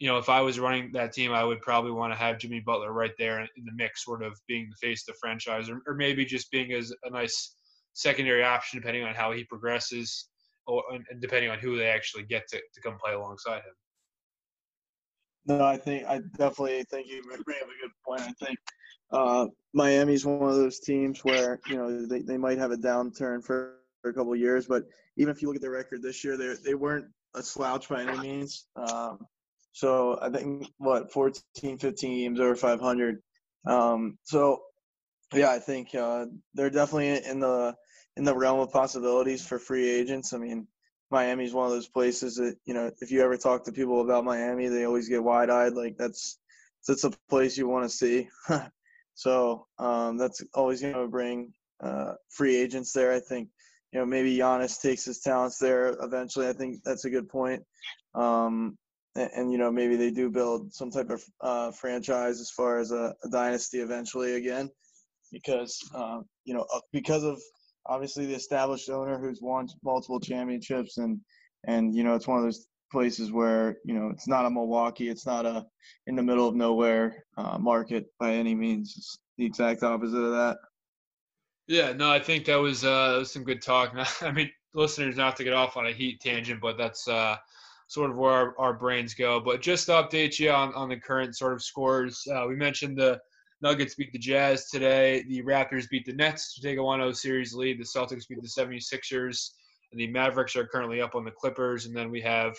[0.04, 2.60] you know, if I was running that team, I would probably want to have Jimmy
[2.60, 5.80] Butler right there in the mix, sort of being the face of the franchise, or,
[5.86, 7.56] or maybe just being as a nice
[7.94, 10.28] secondary option, depending on how he progresses,
[10.66, 13.72] or and depending on who they actually get to, to come play alongside him.
[15.46, 18.20] No, I think I definitely think you bring up a good point.
[18.20, 18.58] I think
[19.10, 23.42] uh, Miami's one of those teams where you know they, they might have a downturn
[23.42, 24.82] for, for a couple years, but
[25.16, 28.02] even if you look at their record this year, they they weren't a slouch by
[28.02, 28.66] any means.
[28.76, 29.26] Um,
[29.74, 33.20] so I think what 14, 15 games over 500.
[33.66, 34.60] Um, so
[35.34, 37.74] yeah, I think uh, they're definitely in the
[38.16, 40.32] in the realm of possibilities for free agents.
[40.32, 40.68] I mean,
[41.10, 44.24] Miami's one of those places that you know if you ever talk to people about
[44.24, 45.72] Miami, they always get wide eyed.
[45.72, 46.38] Like that's
[46.86, 48.28] that's a place you want to see.
[49.14, 53.12] so um, that's always going to bring uh, free agents there.
[53.12, 53.48] I think
[53.92, 56.46] you know maybe Giannis takes his talents there eventually.
[56.46, 57.64] I think that's a good point.
[58.14, 58.78] Um,
[59.16, 62.78] and, and, you know maybe they do build some type of uh, franchise as far
[62.78, 64.70] as a, a, dynasty eventually again,
[65.32, 67.40] because um, you know because of
[67.86, 71.20] obviously the established owner who's won multiple championships and
[71.66, 75.08] and you know it's one of those places where you know it's not a Milwaukee,
[75.08, 75.66] it's not a
[76.06, 78.94] in the middle of nowhere uh, market by any means.
[78.96, 80.58] It's the exact opposite of that.
[81.66, 83.94] Yeah, no, I think that was uh, was some good talk.
[84.22, 87.36] I mean, listeners, not to get off on a heat tangent, but that's uh,
[87.94, 89.40] sort of where our, our brains go.
[89.40, 92.98] But just to update you on, on the current sort of scores, uh, we mentioned
[92.98, 93.20] the
[93.62, 95.24] Nuggets beat the Jazz today.
[95.28, 97.78] The Raptors beat the Nets to take a 1-0 series lead.
[97.78, 99.50] The Celtics beat the 76ers.
[99.92, 101.86] And the Mavericks are currently up on the Clippers.
[101.86, 102.54] And then we have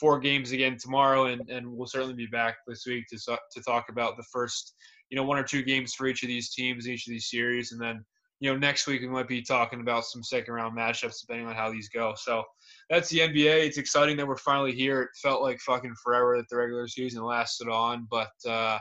[0.00, 3.90] four games again tomorrow, and, and we'll certainly be back this week to to talk
[3.90, 4.74] about the first,
[5.10, 7.72] you know, one or two games for each of these teams, each of these series,
[7.72, 8.02] and then
[8.40, 11.54] you know, next week we might be talking about some second round matchups depending on
[11.54, 12.14] how these go.
[12.16, 12.42] So
[12.88, 13.66] that's the NBA.
[13.66, 15.02] It's exciting that we're finally here.
[15.02, 18.78] It felt like fucking forever that the regular season lasted on, but uh,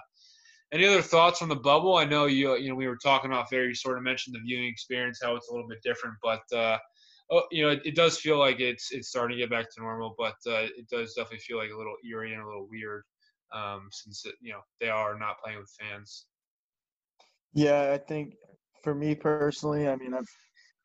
[0.71, 1.97] any other thoughts on the bubble?
[1.97, 3.65] I know you you know we were talking off there.
[3.65, 6.77] You sort of mentioned the viewing experience, how it's a little bit different, but uh,
[7.31, 9.81] oh, you know it, it, does feel like it's it's starting to get back to
[9.81, 10.15] normal.
[10.17, 13.03] But uh, it does definitely feel like a little eerie and a little weird
[13.53, 16.27] um, since it, you know they are not playing with fans.
[17.53, 18.35] Yeah, I think
[18.83, 20.29] for me personally, I mean I've,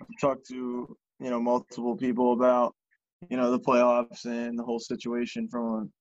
[0.01, 2.75] I've talked to you know multiple people about
[3.29, 5.93] you know the playoffs and the whole situation from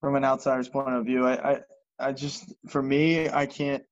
[0.00, 1.26] from an outsider's point of view.
[1.26, 1.60] I, I
[2.00, 3.82] I just, for me, I can't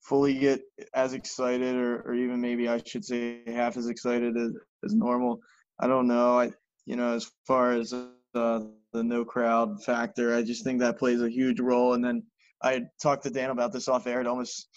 [0.00, 0.62] fully get
[0.94, 4.52] as excited, or, or even maybe I should say half as excited as,
[4.84, 5.40] as normal.
[5.80, 6.38] I don't know.
[6.38, 6.52] I,
[6.86, 11.20] you know, as far as uh, the no crowd factor, I just think that plays
[11.20, 11.94] a huge role.
[11.94, 12.22] And then
[12.62, 14.20] I talked to Dan about this off air.
[14.20, 14.68] It almost,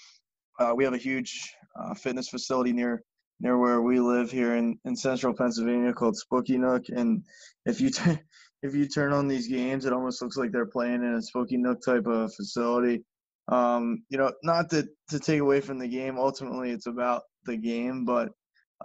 [0.60, 3.04] uh, we have a huge uh, fitness facility near
[3.42, 6.86] near where we live here in, in central Pennsylvania called Spooky Nook.
[6.90, 7.24] And
[7.66, 8.20] if you t-
[8.64, 11.58] if you turn on these games, it almost looks like they're playing in a Spooky
[11.58, 13.04] Nook type of facility.
[13.52, 16.18] Um, you know, not to to take away from the game.
[16.18, 18.06] Ultimately, it's about the game.
[18.06, 18.30] But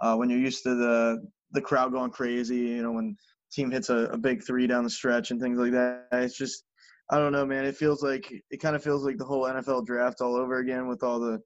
[0.01, 3.15] uh, when you're used to the the crowd going crazy, you know, when
[3.51, 6.63] team hits a, a big three down the stretch and things like that, it's just
[7.09, 7.65] I don't know, man.
[7.65, 10.87] It feels like it kind of feels like the whole NFL draft all over again
[10.87, 11.39] with all the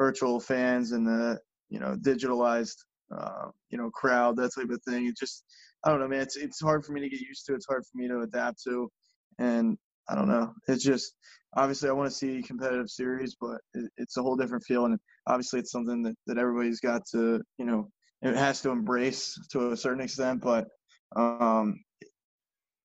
[0.00, 1.38] virtual fans and the
[1.68, 2.78] you know digitalized
[3.14, 5.06] uh, you know crowd that type of thing.
[5.06, 5.44] It just
[5.84, 6.22] I don't know, man.
[6.22, 7.54] It's it's hard for me to get used to.
[7.54, 8.90] It's hard for me to adapt to,
[9.38, 9.76] and
[10.08, 10.54] I don't know.
[10.68, 11.12] It's just
[11.54, 14.98] obviously I want to see competitive series, but it, it's a whole different feel, and
[15.26, 17.90] obviously it's something that that everybody's got to you know
[18.22, 20.66] it has to embrace to a certain extent, but
[21.14, 21.78] um,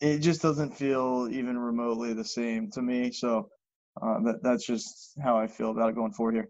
[0.01, 3.11] it just doesn't feel even remotely the same to me.
[3.11, 3.49] So
[4.01, 6.49] uh, that that's just how I feel about it going forward here.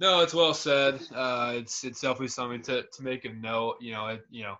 [0.00, 0.98] No, it's well said.
[1.14, 3.76] Uh, it's it's definitely something to, to make a note.
[3.82, 4.54] You know, it, you know,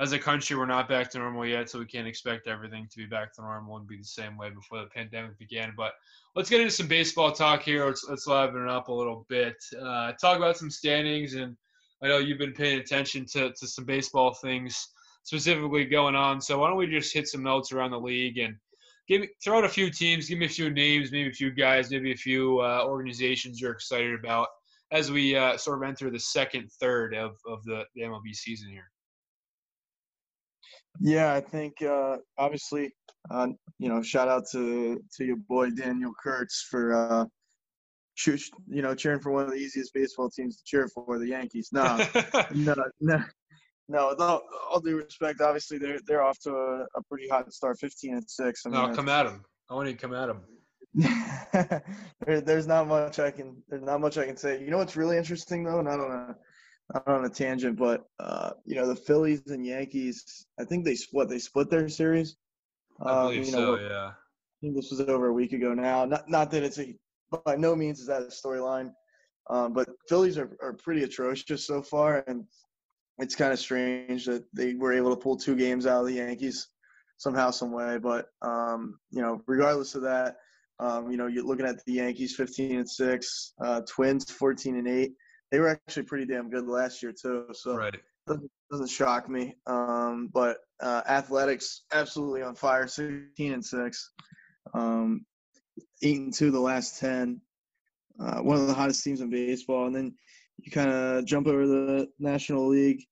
[0.00, 2.96] as a country, we're not back to normal yet, so we can't expect everything to
[2.96, 5.72] be back to normal and be the same way before the pandemic began.
[5.76, 5.92] But
[6.34, 7.86] let's get into some baseball talk here.
[7.86, 9.54] Let's, let's liven it up a little bit.
[9.80, 11.56] Uh, talk about some standings, and
[12.02, 14.88] I know you've been paying attention to, to some baseball things
[15.22, 16.40] specifically going on.
[16.40, 18.56] So why don't we just hit some notes around the league and
[19.06, 21.92] give throw out a few teams, give me a few names, maybe a few guys,
[21.92, 24.48] maybe a few uh, organizations you're excited about
[24.92, 28.70] as we uh, sort of enter the second third of, of the, the MLB season
[28.70, 28.90] here.
[31.00, 32.94] Yeah, I think uh, obviously,
[33.30, 37.24] uh, you know, shout out to to your boy Daniel Kurtz for uh,
[38.26, 41.70] you know cheering for one of the easiest baseball teams to cheer for, the Yankees.
[41.72, 41.96] No,
[42.54, 43.24] no, no,
[43.88, 44.08] no.
[44.10, 47.78] With all, all, due respect, obviously they're they're off to a, a pretty hot start,
[47.78, 48.66] fifteen and six.
[48.66, 49.42] I mean, no, come at them.
[49.70, 50.42] I want to come at them.
[50.94, 54.60] there, there's not much I can there's not much I can say.
[54.60, 56.34] You know what's really interesting though, and I don't know
[56.92, 60.46] not on a tangent, but uh, you know the Phillies and Yankees.
[60.60, 61.28] I think they split.
[61.28, 62.36] They split their series.
[63.00, 63.82] I believe um, know, so.
[63.82, 64.06] Yeah.
[64.08, 66.04] I think this was over a week ago now.
[66.04, 66.94] Not not that it's a
[67.44, 68.92] by no means is that a storyline,
[69.50, 72.44] um, but Phillies are are pretty atrocious so far, and
[73.18, 76.14] it's kind of strange that they were able to pull two games out of the
[76.14, 76.68] Yankees
[77.18, 77.98] somehow, some way.
[77.98, 80.36] But um, you know, regardless of that,
[80.78, 84.88] um, you know, you're looking at the Yankees 15 and six, uh, Twins 14 and
[84.88, 85.12] eight
[85.52, 87.44] they were actually pretty damn good last year too.
[87.52, 87.94] So right.
[88.26, 89.54] doesn't, doesn't shock me.
[89.66, 94.10] Um, but uh, athletics absolutely on fire, 16 and six,
[94.72, 95.26] um,
[96.02, 97.42] eight and two the last ten.
[98.18, 100.14] Uh, one of the hottest teams in baseball, and then
[100.58, 103.04] you kind of jump over the National League.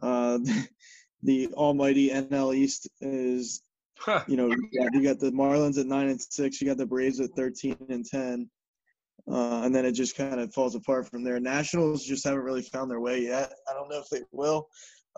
[0.00, 0.38] Uh,
[1.22, 3.62] the almighty NL East is,
[3.98, 4.24] huh.
[4.26, 6.60] you know, you got, the Marlins at nine and six.
[6.60, 8.48] You got the Braves at thirteen and ten.
[9.28, 11.40] Uh, and then it just kind of falls apart from there.
[11.40, 13.52] Nationals just haven't really found their way yet.
[13.68, 14.68] I don't know if they will.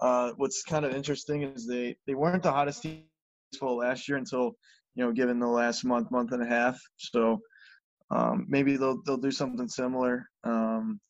[0.01, 3.05] Uh, what's kind of interesting is they, they weren't the hottest team
[3.61, 4.53] last year until
[4.95, 6.81] you know given the last month month and a half.
[6.97, 7.39] So
[8.11, 10.29] um, maybe they'll they'll do something similar.
[10.45, 11.01] Um,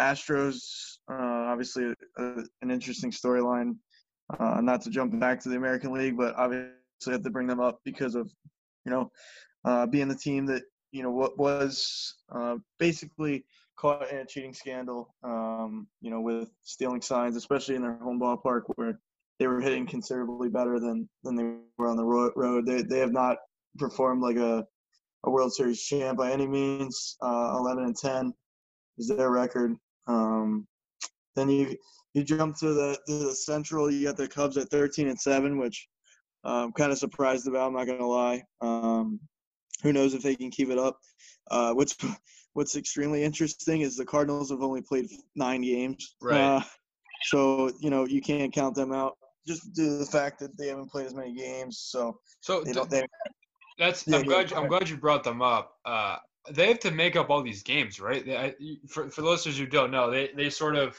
[0.00, 0.58] Astros
[1.10, 1.14] uh,
[1.50, 2.22] obviously a,
[2.62, 3.76] an interesting storyline.
[4.38, 6.70] Uh, not to jump back to the American League, but obviously
[7.12, 8.30] have to bring them up because of
[8.84, 9.10] you know
[9.64, 13.44] uh, being the team that you know what was uh, basically
[13.76, 15.14] caught in a cheating scandal.
[15.22, 18.98] Um, you know, with stealing signs, especially in their home ballpark where
[19.38, 22.66] they were hitting considerably better than than they were on the road.
[22.66, 23.38] They they have not
[23.78, 24.64] performed like a
[25.24, 27.16] a World Series champ by any means.
[27.22, 28.34] Uh, 11 and 10
[28.98, 29.74] is their record.
[30.06, 30.66] Um,
[31.34, 31.76] then you
[32.12, 33.90] you jump to the to the Central.
[33.90, 35.88] You got the Cubs at 13 and seven, which
[36.44, 37.68] I'm kind of surprised about.
[37.68, 38.42] I'm not gonna lie.
[38.60, 39.20] Um,
[39.82, 40.98] who knows if they can keep it up?
[41.50, 41.96] Uh, what's
[42.54, 46.14] What's extremely interesting is the Cardinals have only played nine games.
[46.22, 46.40] Right.
[46.40, 46.62] Uh,
[47.24, 49.16] so you know you can't count them out
[49.46, 51.80] just due to the fact that they haven't played as many games.
[51.80, 52.88] So So they don't.
[52.88, 53.04] They,
[53.78, 55.78] that's Yeah, I'm glad I'm glad you brought them up.
[55.84, 56.18] Uh,
[56.52, 58.24] they have to make up all these games, right?
[58.24, 58.54] They, I,
[58.88, 60.96] for for listeners who don't know, they they sort of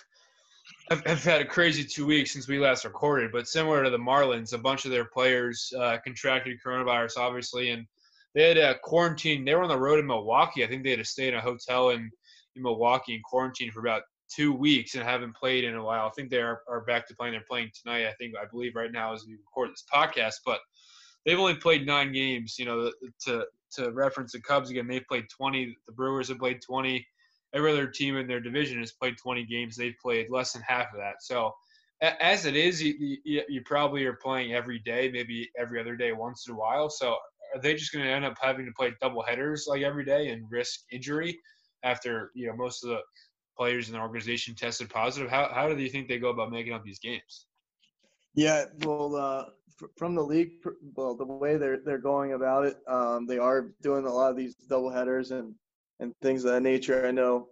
[0.89, 3.31] have, have had a crazy two weeks since we last recorded.
[3.31, 7.85] But similar to the Marlins, a bunch of their players uh, contracted coronavirus, obviously, and
[8.33, 9.45] they had a quarantine.
[9.45, 10.63] They were on the road in Milwaukee.
[10.63, 12.11] I think they had to stay in a hotel in,
[12.55, 16.07] in Milwaukee and quarantine for about two weeks and haven't played in a while.
[16.07, 17.33] I think they are, are back to playing.
[17.33, 18.07] They're playing tonight.
[18.07, 20.59] I think I believe right now as we record this podcast, but
[21.25, 22.57] they've only played nine games.
[22.59, 22.91] You know,
[23.25, 25.75] to to reference the Cubs again, they've played 20.
[25.85, 27.05] The Brewers have played 20.
[27.55, 29.75] Every other team in their division has played 20 games.
[29.75, 31.21] They've played less than half of that.
[31.21, 31.53] So,
[32.01, 36.11] as it is, you, you, you probably are playing every day, maybe every other day
[36.11, 36.89] once in a while.
[36.89, 37.15] So,
[37.53, 40.29] are they just going to end up having to play double headers like every day
[40.29, 41.39] and risk injury
[41.83, 42.99] after you know most of the
[43.57, 45.29] players in the organization tested positive?
[45.29, 47.45] How how do you think they go about making up these games?
[48.33, 49.45] Yeah, well, uh,
[49.97, 50.51] from the league,
[50.95, 54.37] well, the way they're they're going about it, um, they are doing a lot of
[54.37, 55.55] these double headers and
[55.99, 57.07] and things of that nature.
[57.07, 57.47] I know,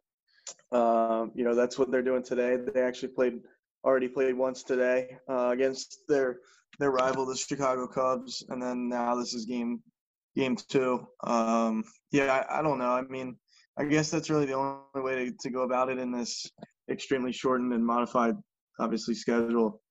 [0.71, 2.57] um, you know, that's what they're doing today.
[2.57, 3.39] They actually played
[3.83, 6.39] already played once today uh, against their
[6.79, 9.81] their rival, the Chicago Cubs, and then now this is game
[10.35, 11.05] game two.
[11.23, 12.91] Um, yeah, I, I don't know.
[12.91, 13.37] I mean,
[13.77, 16.49] I guess that's really the only way to, to go about it in this
[16.89, 18.35] extremely shortened and modified,
[18.79, 19.81] obviously schedule.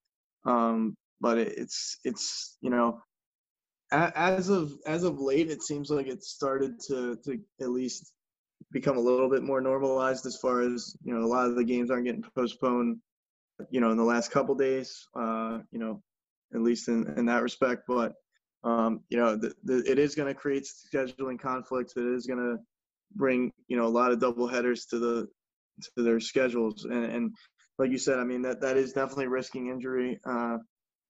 [0.45, 3.01] Um, but it, it's it's you know,
[3.93, 8.13] as of as of late, it seems like it's started to to at least
[8.73, 11.65] become a little bit more normalized as far as you know a lot of the
[11.65, 12.99] games aren't getting postponed
[13.71, 16.03] you know in the last couple days uh you know
[16.55, 17.83] at least in in that respect.
[17.87, 18.15] But
[18.65, 21.97] um you know the, the, it is going to create scheduling conflicts.
[21.97, 22.59] It is going to
[23.15, 25.29] bring you know a lot of double headers to the
[25.97, 26.85] to their schedules.
[26.85, 27.35] And and
[27.79, 30.21] like you said i mean that that is definitely risking injury.
[30.25, 30.59] Uh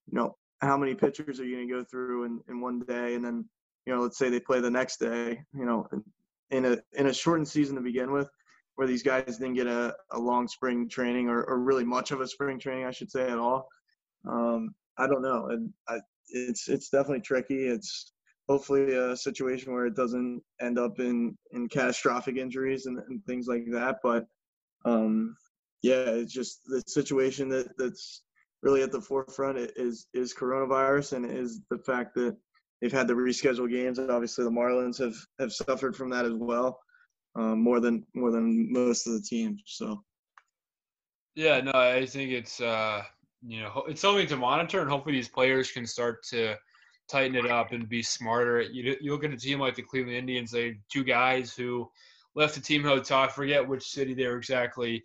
[0.07, 3.15] you know how many pitchers are you going to go through in in one day?
[3.15, 3.49] And then
[3.87, 5.87] you know let's say they play the next day you know
[6.53, 8.29] in a in a shortened season to begin with,
[8.77, 12.21] where these guys didn't get a, a long spring training or, or really much of
[12.21, 13.67] a spring training, I should say, at all.
[14.29, 15.99] Um, I don't know, and I,
[16.29, 17.67] it's it's definitely tricky.
[17.67, 18.13] It's
[18.49, 23.47] hopefully a situation where it doesn't end up in in catastrophic injuries and, and things
[23.47, 23.97] like that.
[24.03, 24.27] But
[24.85, 25.37] um,
[25.83, 28.23] yeah, it's just the situation that that's
[28.63, 32.37] really at the forefront is is coronavirus and is the fact that
[32.83, 33.99] they've had to reschedule games.
[33.99, 36.81] And obviously, the Marlins have have suffered from that as well,
[37.37, 39.63] um, more than more than most of the teams.
[39.65, 40.05] So
[41.35, 43.03] Yeah, no, I think it's uh,
[43.47, 46.57] you know it's something to monitor, and hopefully these players can start to
[47.09, 48.61] tighten it up and be smarter.
[48.61, 51.89] You you look at a team like the Cleveland Indians, they two guys who
[52.35, 53.21] left the team hotel.
[53.21, 55.03] I forget which city they were exactly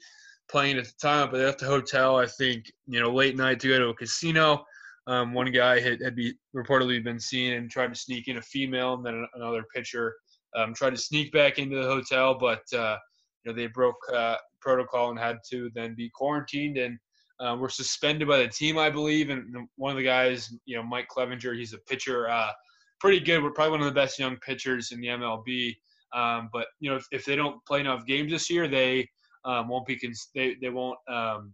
[0.50, 2.18] playing at the time, but they left the hotel.
[2.18, 4.66] I think you know late night to go to a casino.
[5.08, 8.42] Um, one guy had, had be reportedly been seen and tried to sneak in a
[8.42, 10.16] female, and then another pitcher
[10.56, 12.98] um, tried to sneak back into the hotel, but uh,
[13.44, 16.98] you know they broke uh, protocol and had to then be quarantined and
[17.40, 19.30] uh, were suspended by the team, I believe.
[19.30, 22.52] And one of the guys, you know, Mike Clevinger, he's a pitcher, uh,
[23.00, 23.44] pretty good.
[23.44, 25.76] We're probably one of the best young pitchers in the MLB.
[26.14, 29.08] Um, but you know, if, if they don't play enough games this year, they
[29.46, 31.54] um, won't be cons- they they won't um,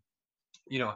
[0.68, 0.94] you know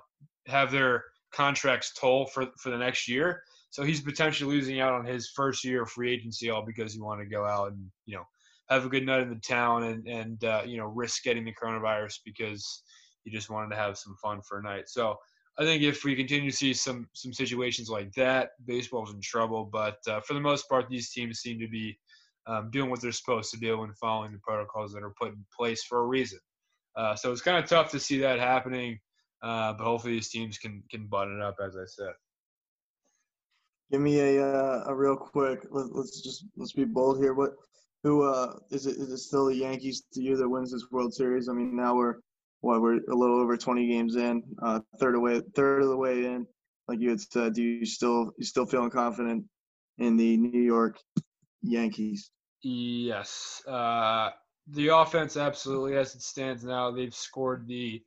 [0.48, 1.04] have their
[1.38, 3.44] contracts toll for for the next year.
[3.70, 7.00] So he's potentially losing out on his first year of free agency all because he
[7.00, 8.24] wanted to go out and you know
[8.70, 11.54] have a good night in the town and and uh, you know risk getting the
[11.54, 12.82] coronavirus because
[13.24, 14.90] he just wanted to have some fun for a night.
[14.90, 15.16] So
[15.60, 19.70] I think if we continue to see some some situations like that, baseball's in trouble.
[19.72, 21.98] But uh, for the most part, these teams seem to be
[22.48, 25.46] um, doing what they're supposed to do and following the protocols that are put in
[25.56, 26.40] place for a reason.
[26.96, 29.00] Uh, so it's kind of tough to see that happening,
[29.42, 32.14] uh, but hopefully these teams can can button it up, as I said.
[33.92, 35.66] give me a uh, a real quick.
[35.72, 37.34] Let, let's just let's be bold here.
[37.34, 37.52] What
[38.04, 38.98] who uh is it?
[38.98, 41.50] Is it still the Yankees to you that wins this World Series?
[41.50, 42.16] I mean, now we're
[42.62, 46.26] what we're a little over 20 games in, uh, third away, third of the way
[46.26, 46.46] in.
[46.88, 49.46] Like you had said, do you still you still feeling confident
[49.98, 51.00] in the New York
[51.62, 52.32] Yankees?
[52.64, 53.62] Yes.
[53.68, 54.30] Uh,
[54.70, 58.02] the offense, absolutely, as it stands now, they've scored the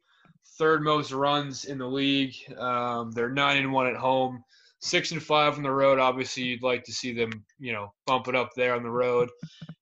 [0.58, 2.34] third most runs in the league.
[2.58, 4.44] Um, they're nine and one at home,
[4.80, 5.98] six and five on the road.
[5.98, 9.28] Obviously, you'd like to see them, you know, bump it up there on the road.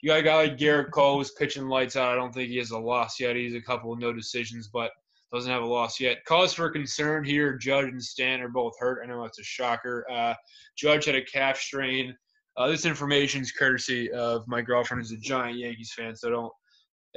[0.00, 2.12] You got a guy like Gerrit Cole who's pitching lights out.
[2.12, 3.36] I don't think he has a loss yet.
[3.36, 4.92] He's a couple of no decisions, but
[5.32, 6.24] doesn't have a loss yet.
[6.24, 7.56] Cause for concern here.
[7.58, 9.00] Judge and Stan are both hurt.
[9.02, 10.06] I know that's a shocker.
[10.10, 10.34] Uh,
[10.76, 12.16] Judge had a calf strain
[12.56, 16.52] Uh, this information is courtesy of my girlfriend, who's a giant Yankees fan, so don't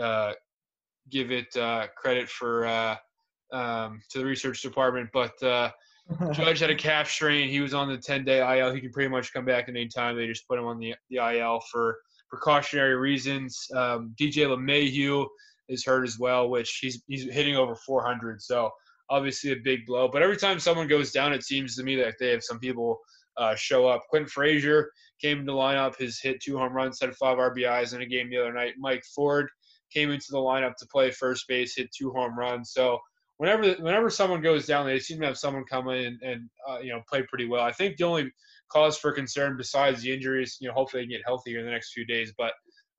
[0.06, 0.34] uh,
[1.10, 2.96] give it uh, credit for uh,
[3.52, 5.10] um, to the research department.
[5.14, 5.72] But uh,
[6.34, 7.50] Judge had a calf strain.
[7.50, 8.74] He was on the 10-day IL.
[8.74, 10.16] He can pretty much come back at any time.
[10.16, 11.98] They just put him on the the IL for
[12.30, 13.68] precautionary reasons.
[13.76, 15.28] Um, DJ LeMahieu
[15.70, 18.42] is hurt as well, which he's he's hitting over 400.
[18.42, 18.72] So
[19.10, 20.08] obviously a big blow.
[20.08, 23.00] But every time someone goes down, it seems to me that they have some people
[23.38, 24.04] uh, show up.
[24.10, 24.90] Quentin Frazier
[25.22, 28.30] came into the lineup, has hit two home runs, had five RBIs in a game
[28.30, 28.74] the other night.
[28.80, 29.48] Mike Ford
[29.94, 32.72] came into the lineup to play first base, hit two home runs.
[32.72, 33.00] So
[33.42, 36.78] whenever whenever someone goes down, they seem to have someone come in and, and uh,
[36.78, 37.64] you know play pretty well.
[37.64, 38.32] I think the only
[38.70, 41.72] cause for concern besides the injuries, you know, hopefully they can get healthier in the
[41.72, 42.54] next few days, but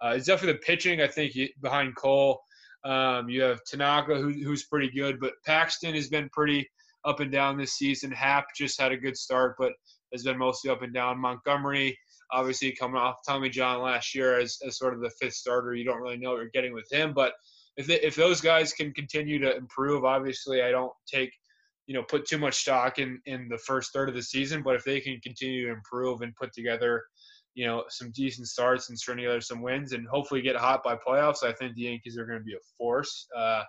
[0.04, 1.00] uh, it's definitely the pitching.
[1.00, 1.32] I think
[1.62, 2.40] behind Cole,
[2.84, 6.68] um, you have Tanaka, who, who's pretty good, but Paxton has been pretty
[7.04, 8.10] up and down this season.
[8.10, 9.72] Happ just had a good start, but
[10.12, 11.20] has been mostly up and down.
[11.20, 11.96] Montgomery,
[12.32, 15.84] obviously coming off Tommy John last year as, as sort of the fifth starter, you
[15.84, 17.12] don't really know what you're getting with him.
[17.14, 17.32] But
[17.76, 21.32] if they, if those guys can continue to improve, obviously I don't take
[21.86, 24.62] you know put too much stock in in the first third of the season.
[24.62, 27.02] But if they can continue to improve and put together
[27.54, 30.96] you know some decent starts and string together some wins and hopefully get hot by
[30.96, 33.26] playoffs, I think the Yankees are going to be a force.
[33.36, 33.62] Uh,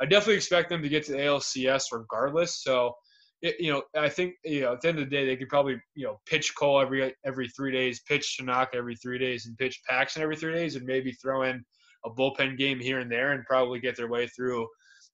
[0.00, 2.62] I definitely expect them to get to the ALCS regardless.
[2.62, 2.94] So
[3.42, 5.48] it, you know, I think you know at the end of the day they could
[5.48, 9.56] probably you know pitch Cole every every three days, pitch Tanaka every three days, and
[9.56, 11.64] pitch Paxton every three days, and maybe throw in
[12.04, 14.66] a bullpen game here and there, and probably get their way through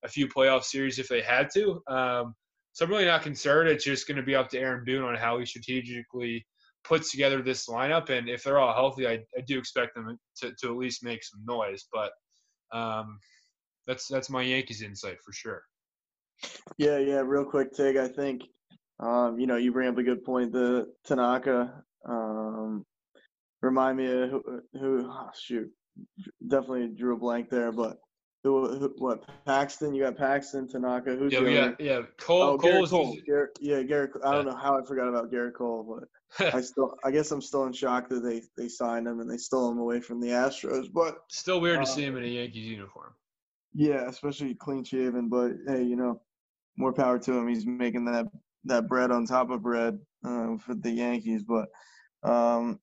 [0.05, 1.83] a few playoff series if they had to.
[1.89, 2.35] Um,
[2.73, 3.69] so I'm really not concerned.
[3.69, 6.47] It's just going to be up to Aaron Boone on how he strategically
[6.85, 10.53] puts together this lineup, and if they're all healthy, I, I do expect them to,
[10.61, 11.87] to at least make some noise.
[11.93, 12.13] But
[12.73, 13.19] um,
[13.87, 15.63] that's that's my Yankees insight for sure.
[16.77, 17.23] Yeah, yeah.
[17.25, 17.97] Real quick, Tig.
[17.97, 18.43] I think
[19.01, 20.53] um, you know you bring up a good point.
[20.53, 22.85] The Tanaka um,
[23.63, 25.71] remind me of who, who oh, shoot,
[26.47, 27.99] definitely drew a blank there, but.
[28.45, 29.93] Who, who, what Paxton?
[29.93, 31.17] You got Paxton, Tanaka.
[31.17, 32.03] Who's yeah, the yeah, yeah.
[32.17, 33.19] Cole, Oh, Cole, Gerrit is, Cole.
[33.29, 34.11] Gerrit, yeah, Gerrit.
[34.25, 34.53] I don't Yeah.
[34.53, 35.83] know how I forgot about Gerrit Cole,
[36.39, 39.29] but I still, I guess I'm still in shock that they they signed him and
[39.29, 40.87] they stole him away from the Astros.
[40.93, 43.15] But still weird to Uh, see him in a Yankees uniform.
[43.75, 45.29] yeah, especially clean shaven.
[45.29, 46.21] But hey, you know,
[46.77, 47.49] more power to him.
[47.49, 48.27] He's making that
[48.67, 51.43] that bread on top of bread uh, for the Yankees.
[51.43, 51.67] But
[52.23, 52.79] um,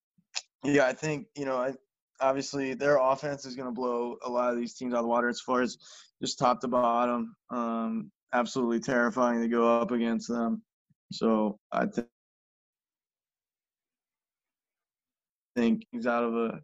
[0.66, 1.74] yeah, I think you know, I,
[2.24, 5.10] obviously their offense is going to blow a lot of these teams out of the
[5.10, 5.78] water as far as
[6.22, 7.36] just top to bottom.
[7.50, 10.64] Um, absolutely terrifying to go up against them.
[11.12, 12.08] So I th-
[15.56, 16.62] think he's out of a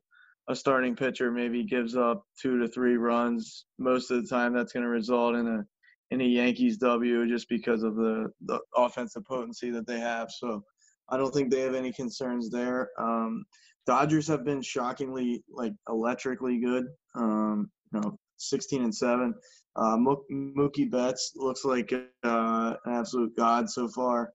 [0.48, 4.74] a starting pitcher maybe gives up two to three runs most of the time that's
[4.74, 5.64] going to result in a
[6.10, 10.64] in a Yankees W just because of the the offensive potency that they have so
[11.08, 13.46] I don't think they have any concerns there um,
[13.86, 19.34] Dodgers have been shockingly like electrically good um, you know 16 and 7
[19.76, 24.32] uh, Mo- Mookie Betts looks like uh, an absolute god so far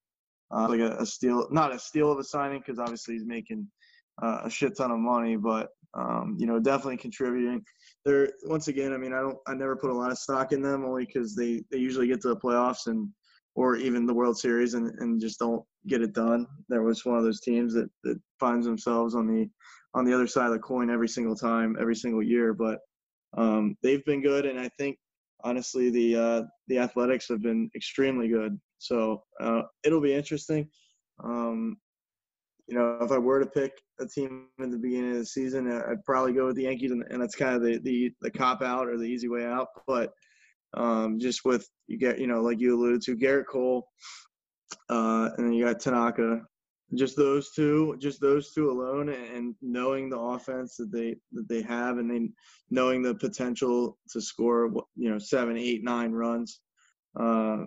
[0.55, 3.67] uh, like a, a steal not a steal of a signing because obviously he's making
[4.23, 7.65] uh, a shit ton of money, but um, you know, definitely contributing.
[8.05, 10.63] They're once again, I mean, I don't, I never put a lot of stock in
[10.63, 13.09] them only because they they usually get to the playoffs and
[13.55, 16.47] or even the World Series and, and just don't get it done.
[16.69, 19.49] There was one of those teams that that finds themselves on the
[19.95, 22.53] on the other side of the coin every single time, every single year.
[22.53, 22.81] But
[23.37, 24.99] um, they've been good, and I think
[25.45, 28.59] honestly the uh, the Athletics have been extremely good.
[28.79, 30.69] So uh, it'll be interesting.
[31.23, 31.77] Um,
[32.67, 35.71] you know, if I were to pick a team at the beginning of the season,
[35.71, 38.63] I'd probably go with the Yankees, and, and that's kind of the, the the cop
[38.63, 39.69] out or the easy way out.
[39.87, 40.13] But
[40.77, 43.89] um, just with you get, you know, like you alluded to, Gerrit Cole,
[44.91, 46.43] uh, and then you got Tanaka.
[46.95, 51.63] Just those two, just those two alone, and knowing the offense that they that they
[51.63, 52.33] have, and then
[52.71, 56.61] knowing the potential to score, you know, seven, eight, nine runs.
[57.19, 57.65] Uh,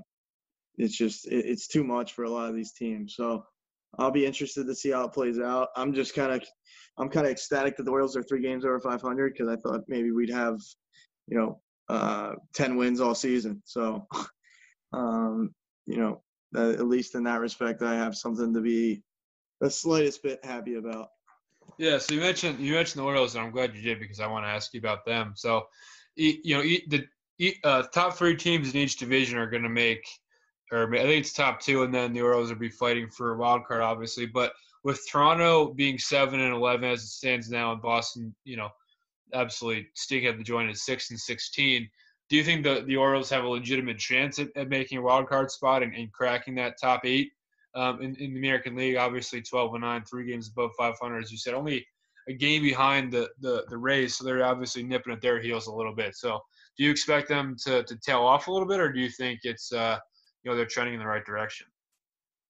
[0.77, 3.15] it's just it, it's too much for a lot of these teams.
[3.15, 3.43] So
[3.97, 5.69] I'll be interested to see how it plays out.
[5.75, 6.43] I'm just kind of,
[6.97, 9.81] I'm kind of ecstatic that the Royals are three games over 500 because I thought
[9.87, 10.59] maybe we'd have,
[11.27, 11.59] you know,
[11.89, 13.61] uh, 10 wins all season.
[13.65, 14.07] So,
[14.93, 15.53] um,
[15.85, 16.21] you know,
[16.55, 19.03] at least in that respect, I have something to be
[19.59, 21.09] the slightest bit happy about.
[21.77, 24.27] Yeah, so you mentioned you mentioned the Orioles, and I'm glad you did because I
[24.27, 25.33] want to ask you about them.
[25.35, 25.67] So,
[26.15, 27.05] you know, the
[27.63, 30.07] uh, top three teams in each division are going to make,
[30.71, 33.38] or I think it's top two, and then the Orioles will be fighting for a
[33.38, 34.25] wild card, obviously.
[34.25, 38.69] But with Toronto being seven and eleven as it stands now, and Boston, you know,
[39.34, 41.89] absolutely sticking at the joint at six and sixteen.
[42.30, 45.28] Do you think the the Orioles have a legitimate chance at, at making a wild
[45.28, 47.32] card spot and, and cracking that top eight
[47.78, 48.97] um, in, in the American League.
[48.97, 51.53] Obviously, 12 and 9, three games above 500, as you said.
[51.53, 51.86] Only
[52.28, 55.73] a game behind the, the, the Rays, so they're obviously nipping at their heels a
[55.73, 56.15] little bit.
[56.15, 56.41] So,
[56.78, 59.39] do you expect them to, to tail off a little bit, or do you think
[59.43, 59.97] it's uh,
[60.43, 61.67] you know they're trending in the right direction?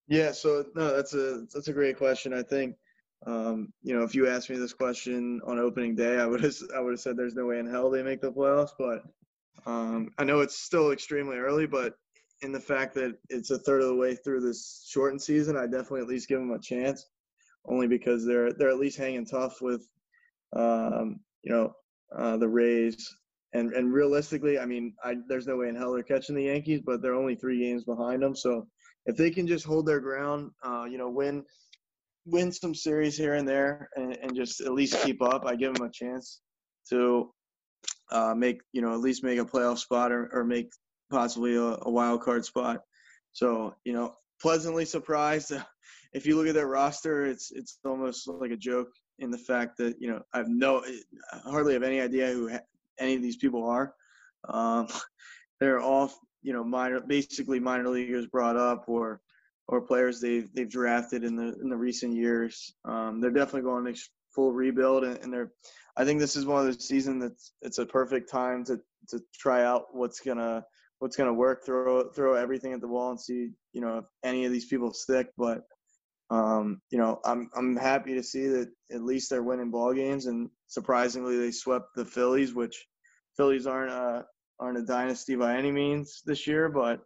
[0.06, 2.34] Yeah, so no, that's a that's a great question.
[2.34, 2.76] I think
[3.26, 6.54] um, you know if you asked me this question on opening day, I would have
[6.76, 8.72] I would have said there's no way in hell they make the playoffs.
[8.78, 9.02] But
[9.66, 11.94] um, I know it's still extremely early, but
[12.42, 15.66] in the fact that it's a third of the way through this shortened season, I
[15.66, 17.06] definitely at least give them a chance
[17.66, 19.88] only because they're they're at least hanging tough with
[20.54, 21.72] um, you know
[22.16, 23.16] uh, the Rays.
[23.54, 26.82] And and realistically, I mean, I, there's no way in hell they're catching the Yankees,
[26.84, 28.36] but they're only three games behind them.
[28.36, 28.68] So
[29.06, 31.44] if they can just hold their ground, uh, you know, win
[32.30, 35.74] win some series here and there, and, and just at least keep up, I give
[35.74, 36.40] them a chance
[36.90, 37.32] to
[38.10, 40.70] uh, make you know at least make a playoff spot or, or make
[41.10, 42.80] possibly a, a wild card spot.
[43.32, 45.52] So you know, pleasantly surprised.
[46.12, 49.76] if you look at their roster, it's it's almost like a joke in the fact
[49.78, 50.82] that you know I've no
[51.44, 52.50] hardly have any idea who
[52.98, 53.94] any of these people are.
[54.48, 54.88] Um,
[55.60, 56.12] they're all
[56.42, 59.20] you know minor, basically minor leaguers brought up or
[59.68, 62.74] or players they've they've drafted in the in the recent years.
[62.84, 64.00] Um, they're definitely going to
[64.34, 65.52] full rebuild, and, and they're.
[65.96, 69.20] I think this is one of the seasons that's it's a perfect time to to
[69.34, 70.64] try out what's gonna
[71.00, 71.64] what's gonna work.
[71.64, 74.92] Throw throw everything at the wall and see you know if any of these people
[74.92, 75.28] stick.
[75.36, 75.62] But
[76.30, 80.26] um, you know, I'm I'm happy to see that at least they're winning ball games,
[80.26, 82.86] and surprisingly, they swept the Phillies, which
[83.36, 84.24] Phillies aren't a
[84.60, 87.00] aren't a dynasty by any means this year, but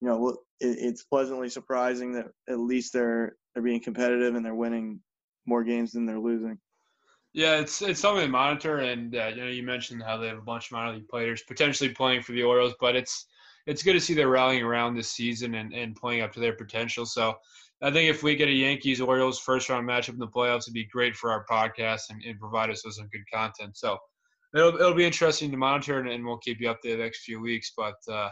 [0.00, 4.54] you know, it, it's pleasantly surprising that at least they're they're being competitive and they're
[4.54, 5.00] winning
[5.46, 6.58] more games than they're losing.
[7.34, 10.38] Yeah, it's it's something to monitor, and uh, you know, you mentioned how they have
[10.38, 13.26] a bunch of minor league players potentially playing for the Orioles, but it's
[13.66, 16.54] it's good to see they're rallying around this season and, and playing up to their
[16.54, 17.04] potential.
[17.04, 17.34] So
[17.82, 20.74] I think if we get a Yankees Orioles first round matchup in the playoffs, it'd
[20.74, 23.76] be great for our podcast and, and provide us with some good content.
[23.76, 23.98] So
[24.54, 27.40] it'll it'll be interesting to monitor, and, and we'll keep you updated the next few
[27.40, 27.72] weeks.
[27.76, 28.30] But uh,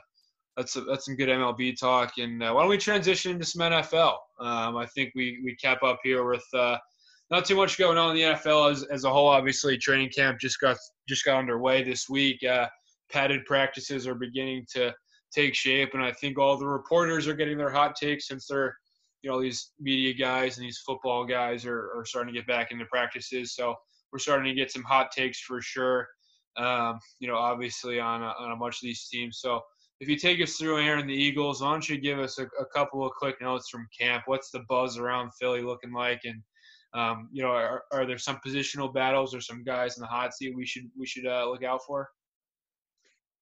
[0.57, 2.15] that's a, that's some good MLB talk.
[2.19, 4.17] And uh, why don't we transition into some NFL?
[4.41, 6.79] Um, I think we we cap up here with uh,
[7.31, 9.29] not too much going on in the NFL as, as a whole.
[9.29, 10.77] Obviously, training camp just got
[11.09, 12.43] just got underway this week.
[12.43, 12.67] Uh,
[13.11, 14.95] padded practices are beginning to
[15.35, 18.75] take shape, and I think all the reporters are getting their hot takes since they're
[19.23, 22.71] you know these media guys and these football guys are, are starting to get back
[22.71, 23.55] into practices.
[23.55, 23.75] So
[24.13, 26.07] we're starting to get some hot takes for sure.
[26.57, 29.41] Um, you know, obviously on a, on a bunch of these teams.
[29.41, 29.61] So
[30.01, 32.67] if you take us through Aaron, the Eagles, why don't you give us a, a
[32.75, 34.25] couple of quick notes from camp?
[34.27, 36.43] What's the buzz around Philly looking like, and
[36.95, 40.35] um, you know, are, are, there some positional battles or some guys in the hot
[40.35, 42.09] seat we should we should uh, look out for?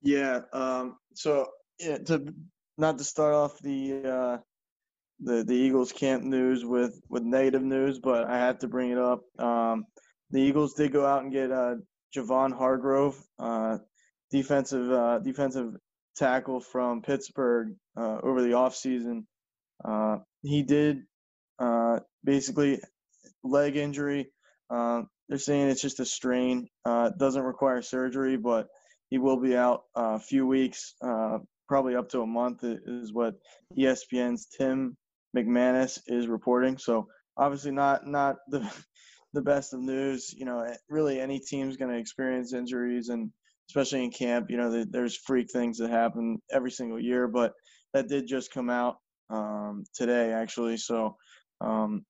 [0.03, 0.41] Yeah.
[0.53, 1.49] Um, so
[1.81, 2.33] yeah, to
[2.79, 4.39] not to start off the uh,
[5.21, 8.99] the the Eagles camp news with with negative news, but I have to bring it
[8.99, 9.23] up.
[9.39, 9.87] Um,
[10.31, 11.77] the Eagles did go out and get uh,
[12.17, 13.79] Javon Hargrave, uh,
[14.31, 15.75] defensive uh, defensive
[16.17, 19.25] tackle from Pittsburgh uh, over the offseason.
[19.85, 21.03] Uh, he did
[21.59, 22.81] uh, basically
[23.43, 24.31] leg injury.
[24.71, 26.69] Uh, they're saying it's just a strain.
[26.85, 28.69] Uh, doesn't require surgery, but
[29.11, 31.39] he will be out a few weeks, uh,
[31.69, 33.35] probably up to a month, is what
[33.79, 34.97] ESPN's Tim
[35.37, 36.79] McManus is reporting.
[36.79, 37.07] So
[37.37, 38.69] obviously not not the
[39.33, 40.33] the best of news.
[40.33, 43.31] You know, eh, really any team's going to experience injuries, and
[43.69, 47.29] especially in camp, you know, there's freak things that happen every single year.
[47.29, 47.53] But
[47.93, 48.97] that did just come out
[49.31, 50.77] um, today, actually.
[50.77, 51.17] So
[51.61, 52.05] um,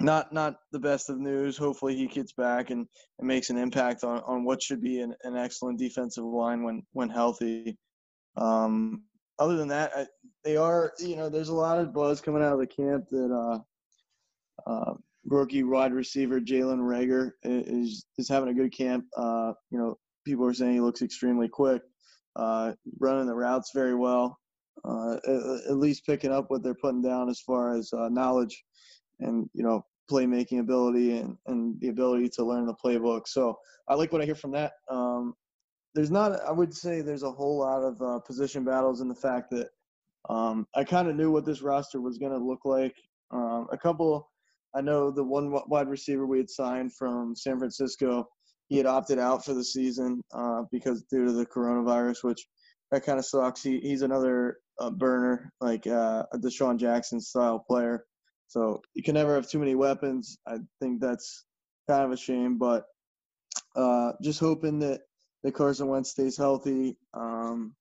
[0.00, 1.56] not not the best of news.
[1.56, 2.86] Hopefully he gets back and,
[3.18, 6.82] and makes an impact on, on what should be an, an excellent defensive line when
[6.92, 7.76] when healthy.
[8.36, 9.02] Um,
[9.38, 10.06] other than that, I,
[10.44, 13.60] they are you know there's a lot of buzz coming out of the camp that
[14.66, 14.94] uh, uh,
[15.26, 19.04] rookie wide receiver Jalen Reagor is is having a good camp.
[19.16, 19.98] Uh, you know
[20.28, 21.82] people are saying he looks extremely quick,
[22.36, 24.38] uh, running the routes very well.
[24.84, 28.62] Uh, at, at, least picking up what they're putting down as far as uh, knowledge
[29.18, 33.26] and you know playmaking ability and, and the ability to learn the playbook.
[33.26, 33.58] So
[33.88, 34.74] I like what I hear from that.
[34.88, 35.34] Um,
[35.94, 39.14] there's not, I would say, there's a whole lot of uh, position battles in the
[39.14, 39.68] fact that
[40.28, 42.94] um, I kind of knew what this roster was going to look like.
[43.30, 44.30] Um, a couple,
[44.74, 48.28] I know the one wide receiver we had signed from San Francisco,
[48.68, 52.46] he had opted out for the season uh, because due to the coronavirus, which
[52.90, 53.62] that kind of sucks.
[53.62, 58.04] He, he's another uh, burner, like uh, a DeSean Jackson style player.
[58.48, 60.38] So you can never have too many weapons.
[60.46, 61.44] I think that's
[61.86, 62.84] kind of a shame, but
[63.76, 65.02] uh, just hoping that,
[65.42, 67.74] that Carson Wentz stays healthy um,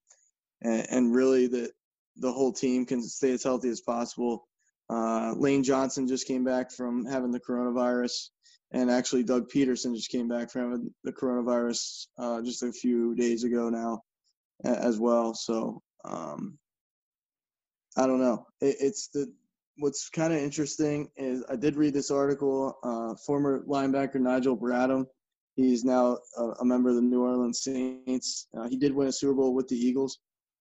[0.62, 1.72] and, and, really that
[2.18, 4.48] the whole team can stay as healthy as possible.
[4.90, 8.30] Uh, Lane Johnson just came back from having the coronavirus,
[8.72, 13.44] and actually Doug Pederson just came back from the coronavirus uh, just a few days
[13.44, 14.02] ago now,
[14.64, 15.34] as well.
[15.34, 16.58] So um,
[17.98, 18.46] I don't know.
[18.62, 19.32] It, it's the
[19.80, 22.78] what's kind of interesting is I did read this article.
[22.84, 25.06] Uh, former linebacker Nigel Bradham,
[25.56, 28.48] he's now a, a, member of the New Orleans Saints.
[28.58, 30.20] Uh, he did win a Super Bowl with the Eagles.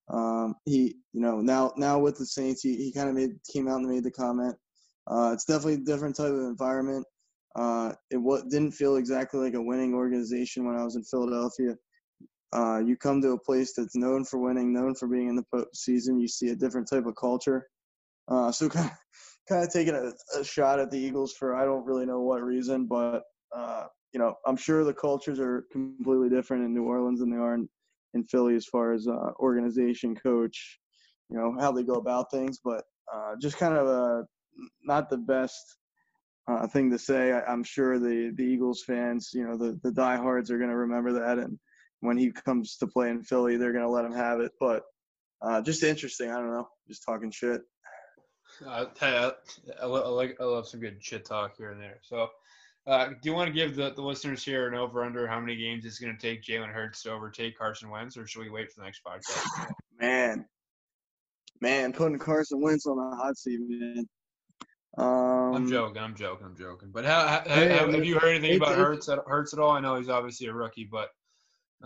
[0.09, 3.69] Um, he, you know, now now with the Saints, he, he kind of made came
[3.69, 4.55] out and made the comment.
[5.07, 7.07] Uh, it's definitely a different type of environment.
[7.57, 11.75] Uh, it what didn't feel exactly like a winning organization when I was in Philadelphia.
[12.53, 15.45] Uh, you come to a place that's known for winning, known for being in the
[15.55, 16.21] postseason.
[16.21, 17.67] You see a different type of culture.
[18.29, 18.97] Uh, so kind of,
[19.49, 22.43] kind of taking a, a, shot at the Eagles for I don't really know what
[22.43, 23.23] reason, but
[23.55, 27.39] uh, you know I'm sure the cultures are completely different in New Orleans than they
[27.39, 27.69] are in,
[28.13, 30.79] in Philly as far as uh, organization, coach,
[31.31, 32.59] you know how they go about things.
[32.63, 34.25] But uh, just kind of a
[34.85, 35.79] not the best
[36.49, 37.33] uh, thing to say.
[37.33, 40.77] I, am sure the the Eagles fans, you know, the the diehards are going to
[40.77, 41.59] remember that, and
[42.01, 44.53] when he comes to play in Philly, they're going to let him have it.
[44.61, 44.83] But
[45.43, 46.31] uh, just interesting.
[46.31, 46.69] I don't know.
[46.89, 47.63] Just talking shit.
[48.65, 49.33] Uh, I,
[49.83, 51.99] I, like I love some good shit talk here and there.
[52.03, 52.29] So,
[52.87, 55.57] uh, do you want to give the, the listeners here an over under how many
[55.57, 58.73] games it's going to take Jalen Hurts to overtake Carson Wentz, or should we wait
[58.73, 59.67] for the next podcast?
[60.01, 60.47] man,
[61.61, 64.07] man, putting Carson Wentz on the hot seat, man.
[64.97, 66.03] Um, I'm joking.
[66.03, 66.47] I'm joking.
[66.47, 66.91] I'm joking.
[66.93, 69.09] But how, how, hey, have, have, you heard anything about Hurts?
[69.09, 69.71] At, Hurts at all?
[69.71, 71.11] I know he's obviously a rookie, but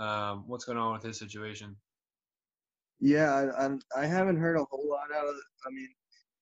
[0.01, 1.77] um, what's going on with his situation?
[3.01, 5.35] Yeah, I, I, I haven't heard a whole lot out of.
[5.67, 5.89] I mean,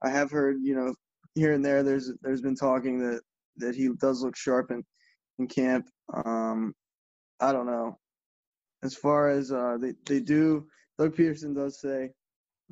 [0.02, 0.94] I have heard, you know,
[1.34, 1.82] here and there.
[1.82, 3.22] There's there's been talking that
[3.56, 4.84] that he does look sharp in
[5.38, 5.88] in camp.
[6.12, 6.74] Um,
[7.40, 7.96] I don't know.
[8.82, 10.66] As far as uh, they they do,
[10.98, 12.10] Doug Pederson does say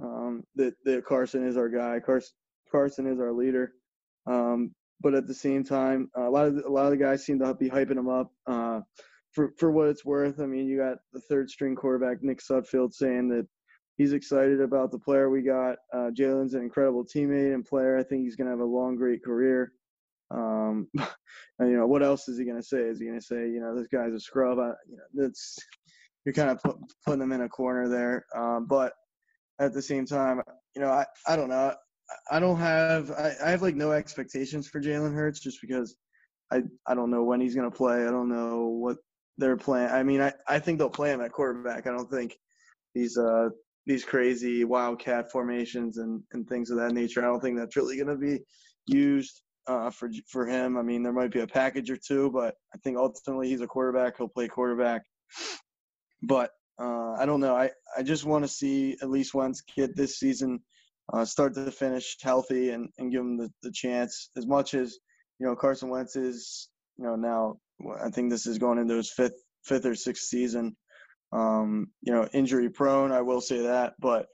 [0.02, 2.00] um, that that Carson is our guy.
[2.00, 2.34] Carson
[2.70, 3.72] Carson is our leader.
[4.26, 7.38] Um, but at the same time, a lot of a lot of the guys seem
[7.40, 8.30] to be hyping him up.
[8.46, 8.80] Uh,
[9.32, 12.94] for for what it's worth, I mean, you got the third string quarterback Nick Sudfeld
[12.94, 13.46] saying that
[13.96, 15.76] he's excited about the player we got.
[15.92, 17.98] Uh, Jalen's an incredible teammate and player.
[17.98, 19.72] I think he's going to have a long, great career.
[20.30, 20.88] Um,
[21.58, 22.78] and, you know, what else is he going to say?
[22.78, 24.58] Is he going to say, you know, this guy's a scrub?
[24.58, 25.58] I, you know, that's
[26.24, 28.26] you're kind of put, putting him in a corner there.
[28.34, 28.92] Um, but
[29.58, 30.42] at the same time,
[30.74, 31.74] you know, I, I don't know.
[32.30, 35.96] I don't have I, I have like no expectations for Jalen Hurts just because
[36.52, 38.06] I I don't know when he's gonna play.
[38.06, 38.98] I don't know what
[39.38, 39.90] they're playing.
[39.90, 41.86] I mean, I, I think they'll play him at quarterback.
[41.86, 42.36] I don't think
[42.94, 43.48] these uh
[43.86, 47.22] these crazy wildcat formations and, and things of that nature.
[47.22, 48.40] I don't think that's really to be
[48.86, 50.76] used uh, for for him.
[50.76, 53.66] I mean, there might be a package or two, but I think ultimately he's a
[53.66, 54.16] quarterback.
[54.16, 55.02] He'll play quarterback.
[56.22, 56.50] But
[56.80, 57.54] uh, I don't know.
[57.54, 60.60] I, I just want to see at least once get this season
[61.12, 64.30] uh, start to finish healthy and, and give him the, the chance.
[64.36, 64.98] As much as
[65.38, 67.56] you know, Carson Wentz is you know now
[68.02, 70.76] I think this is going into his fifth fifth or sixth season.
[71.32, 74.26] Um, you know, injury prone, I will say that, but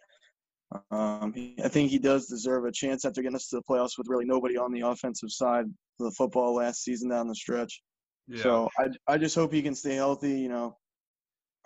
[0.91, 4.09] um, I think he does deserve a chance after getting us to the playoffs with
[4.09, 7.83] really nobody on the offensive side of the football last season down the stretch.
[8.29, 8.43] Yeah.
[8.43, 10.77] So I, I just hope he can stay healthy, you know,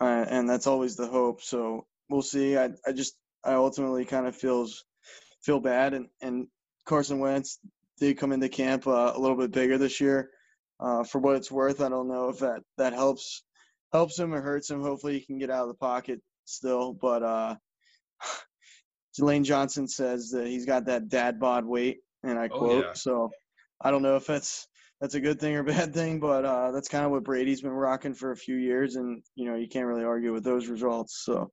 [0.00, 1.42] uh, and that's always the hope.
[1.42, 2.57] So we'll see.
[2.57, 4.84] I, I just, I ultimately kind of feels,
[5.47, 5.94] feel bad.
[5.94, 6.49] And, and
[6.84, 7.59] Carson Wentz
[7.99, 10.30] did come into camp uh, a little bit bigger this year.
[10.78, 13.42] Uh, for what it's worth, I don't know if that, that helps
[13.92, 14.82] helps him or hurts him.
[14.82, 16.92] Hopefully, he can get out of the pocket still.
[16.92, 17.55] But uh,
[19.18, 22.84] Lane Johnson says that he's got that dad bod weight, and I oh, quote.
[22.84, 22.92] Yeah.
[22.92, 23.30] So
[23.80, 24.66] I don't know if that's
[25.01, 27.70] that's a good thing or bad thing, but uh, that's kind of what Brady's been
[27.70, 31.22] rocking for a few years, and you know you can't really argue with those results.
[31.24, 31.51] So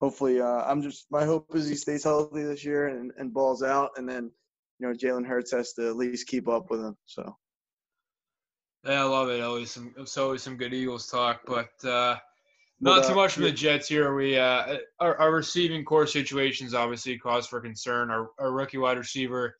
[0.00, 3.62] hopefully, uh, I'm just my hope is he stays healthy this year and, and balls
[3.62, 4.30] out, and then
[4.78, 6.96] you know Jalen Hurts has to at least keep up with him.
[7.06, 7.36] So.
[8.84, 9.42] Yeah, I love it.
[9.42, 12.16] Always some it's always some good Eagles talk, but uh,
[12.80, 14.14] not too much from the Jets here.
[14.14, 18.10] We uh, our, our receiving corps situations obviously cause for concern.
[18.10, 19.56] Our, our rookie wide receiver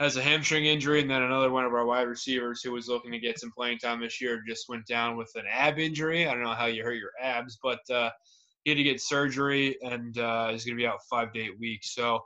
[0.00, 3.10] has a hamstring injury, and then another one of our wide receivers who was looking
[3.10, 6.28] to get some playing time this year just went down with an ab injury.
[6.28, 8.10] I don't know how you hurt your abs, but uh,
[8.68, 11.58] he had to get surgery and uh, is going to be out five to eight
[11.58, 11.94] weeks.
[11.94, 12.20] So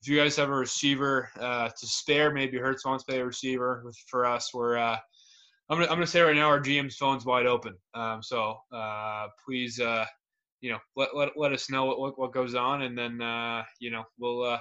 [0.00, 3.24] if you guys have a receiver uh, to spare, maybe Hurts wants to play a
[3.24, 3.82] receiver.
[3.84, 4.96] With, for us, we're uh,
[5.68, 7.74] I'm gonna, I'm gonna say right now our GM's phone's wide open.
[7.94, 10.04] Um, so uh, please, uh,
[10.60, 13.90] you know, let, let, let us know what, what, goes on, and then uh, you
[13.90, 14.60] know we'll uh,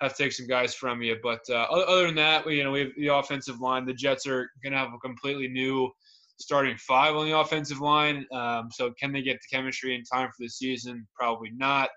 [0.00, 1.16] have to take some guys from you.
[1.20, 3.86] But other than that, you know, we have the offensive line.
[3.86, 5.90] The Jets are gonna have a completely new
[6.38, 8.26] starting five on the offensive line.
[8.32, 11.06] Um, so can they get the chemistry in time for the season?
[11.14, 11.90] Probably not.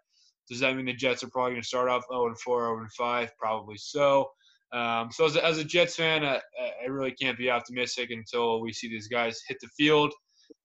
[0.50, 2.80] Does that mean the Jets are probably going to start off 0 and 4, 0
[2.80, 3.32] and 5?
[3.38, 4.30] Probably so.
[4.72, 6.40] Um, so as a, as a Jets fan, I,
[6.84, 10.14] I really can't be optimistic until we see these guys hit the field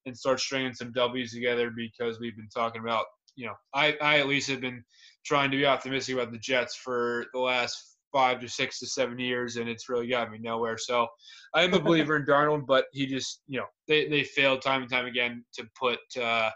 [0.05, 3.05] and start stringing some W's together because we've been talking about,
[3.35, 4.83] you know, I, I at least have been
[5.25, 9.19] trying to be optimistic about the Jets for the last five to six to seven
[9.19, 10.77] years, and it's really got me nowhere.
[10.77, 11.05] So
[11.53, 14.83] I am a believer in Darnold, but he just, you know, they, they failed time
[14.83, 16.49] and time again to put uh,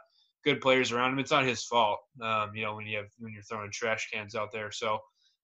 [0.46, 1.20] good players around him.
[1.20, 4.36] It's not his fault, um, you know, when you have when you're throwing trash cans
[4.36, 4.72] out there.
[4.72, 5.00] So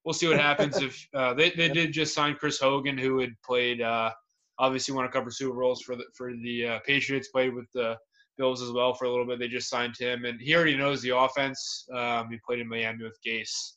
[0.05, 3.33] we'll see what happens if uh, they they did just sign Chris Hogan, who had
[3.45, 4.11] played uh,
[4.57, 7.97] obviously won a couple Super Bowls for the for the uh, Patriots, played with the
[8.37, 9.37] Bills as well for a little bit.
[9.37, 11.85] They just signed him, and he already knows the offense.
[11.93, 13.73] Um, he played in Miami with Gase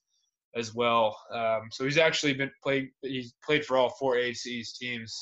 [0.56, 2.90] as well, um, so he's actually been played.
[3.02, 5.16] He's played for all four AFC East teams,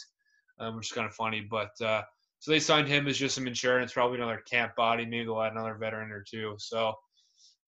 [0.59, 1.47] um, which is kind of funny.
[1.49, 2.03] But uh,
[2.39, 5.05] so they signed him as just some insurance, probably another camp body.
[5.05, 6.55] Maybe they'll add another veteran or two.
[6.59, 6.95] So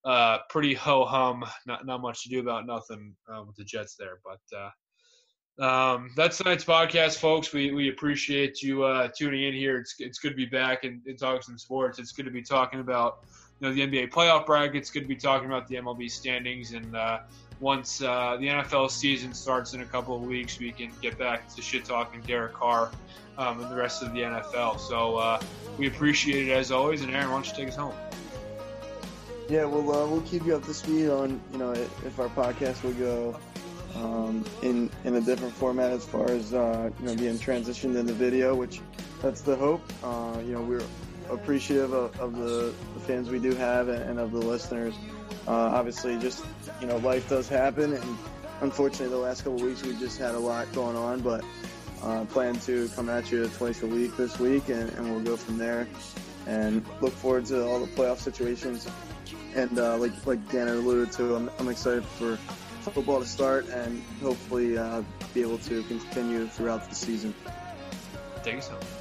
[0.05, 1.45] uh, pretty ho hum.
[1.67, 4.59] Not not much to do about nothing uh, with the Jets there, but.
[5.59, 7.53] Um, that's tonight's podcast, folks.
[7.53, 9.79] We, we appreciate you uh, tuning in here.
[9.79, 11.99] It's, it's good to be back and, and talking some sports.
[11.99, 13.25] It's good to be talking about
[13.61, 14.77] you know the NBA playoff bracket.
[14.77, 16.75] It's good to be talking about the MLB standings.
[16.75, 17.21] And uh,
[17.59, 21.53] once uh, the NFL season starts in a couple of weeks, we can get back
[21.55, 22.93] to shit talking Derek Carr
[23.37, 24.79] um, and the rest of the NFL.
[24.79, 25.41] So uh,
[25.77, 27.03] we appreciate it as always.
[27.03, 27.95] And Aaron, why don't you take us home?
[29.49, 32.85] Yeah, we'll uh, we'll keep you up to speed on you know if our podcast
[32.85, 33.41] will go
[33.97, 38.13] um, in in a different format as far as uh, you know being transitioned into
[38.13, 38.81] video, which
[39.23, 39.81] that's the hope.
[40.03, 40.83] Uh, you know, we're
[41.31, 44.95] appreciative of, of the, the, fans we do have and, and of the listeners.
[45.47, 46.45] Uh, obviously, just
[46.81, 48.19] you know, life does happen, and
[48.61, 51.45] unfortunately, the last couple weeks we just had a lot going on, but.
[52.01, 55.37] Uh, plan to come at you twice a week this week, and, and we'll go
[55.37, 55.89] from there.
[56.47, 58.89] And look forward to all the playoff situations.
[59.57, 62.39] And uh, like like Dan alluded to, I'm, I'm excited for
[62.91, 65.03] football to start and hopefully uh,
[65.35, 67.35] be able to continue throughout the season.
[68.43, 68.98] Thank you so much.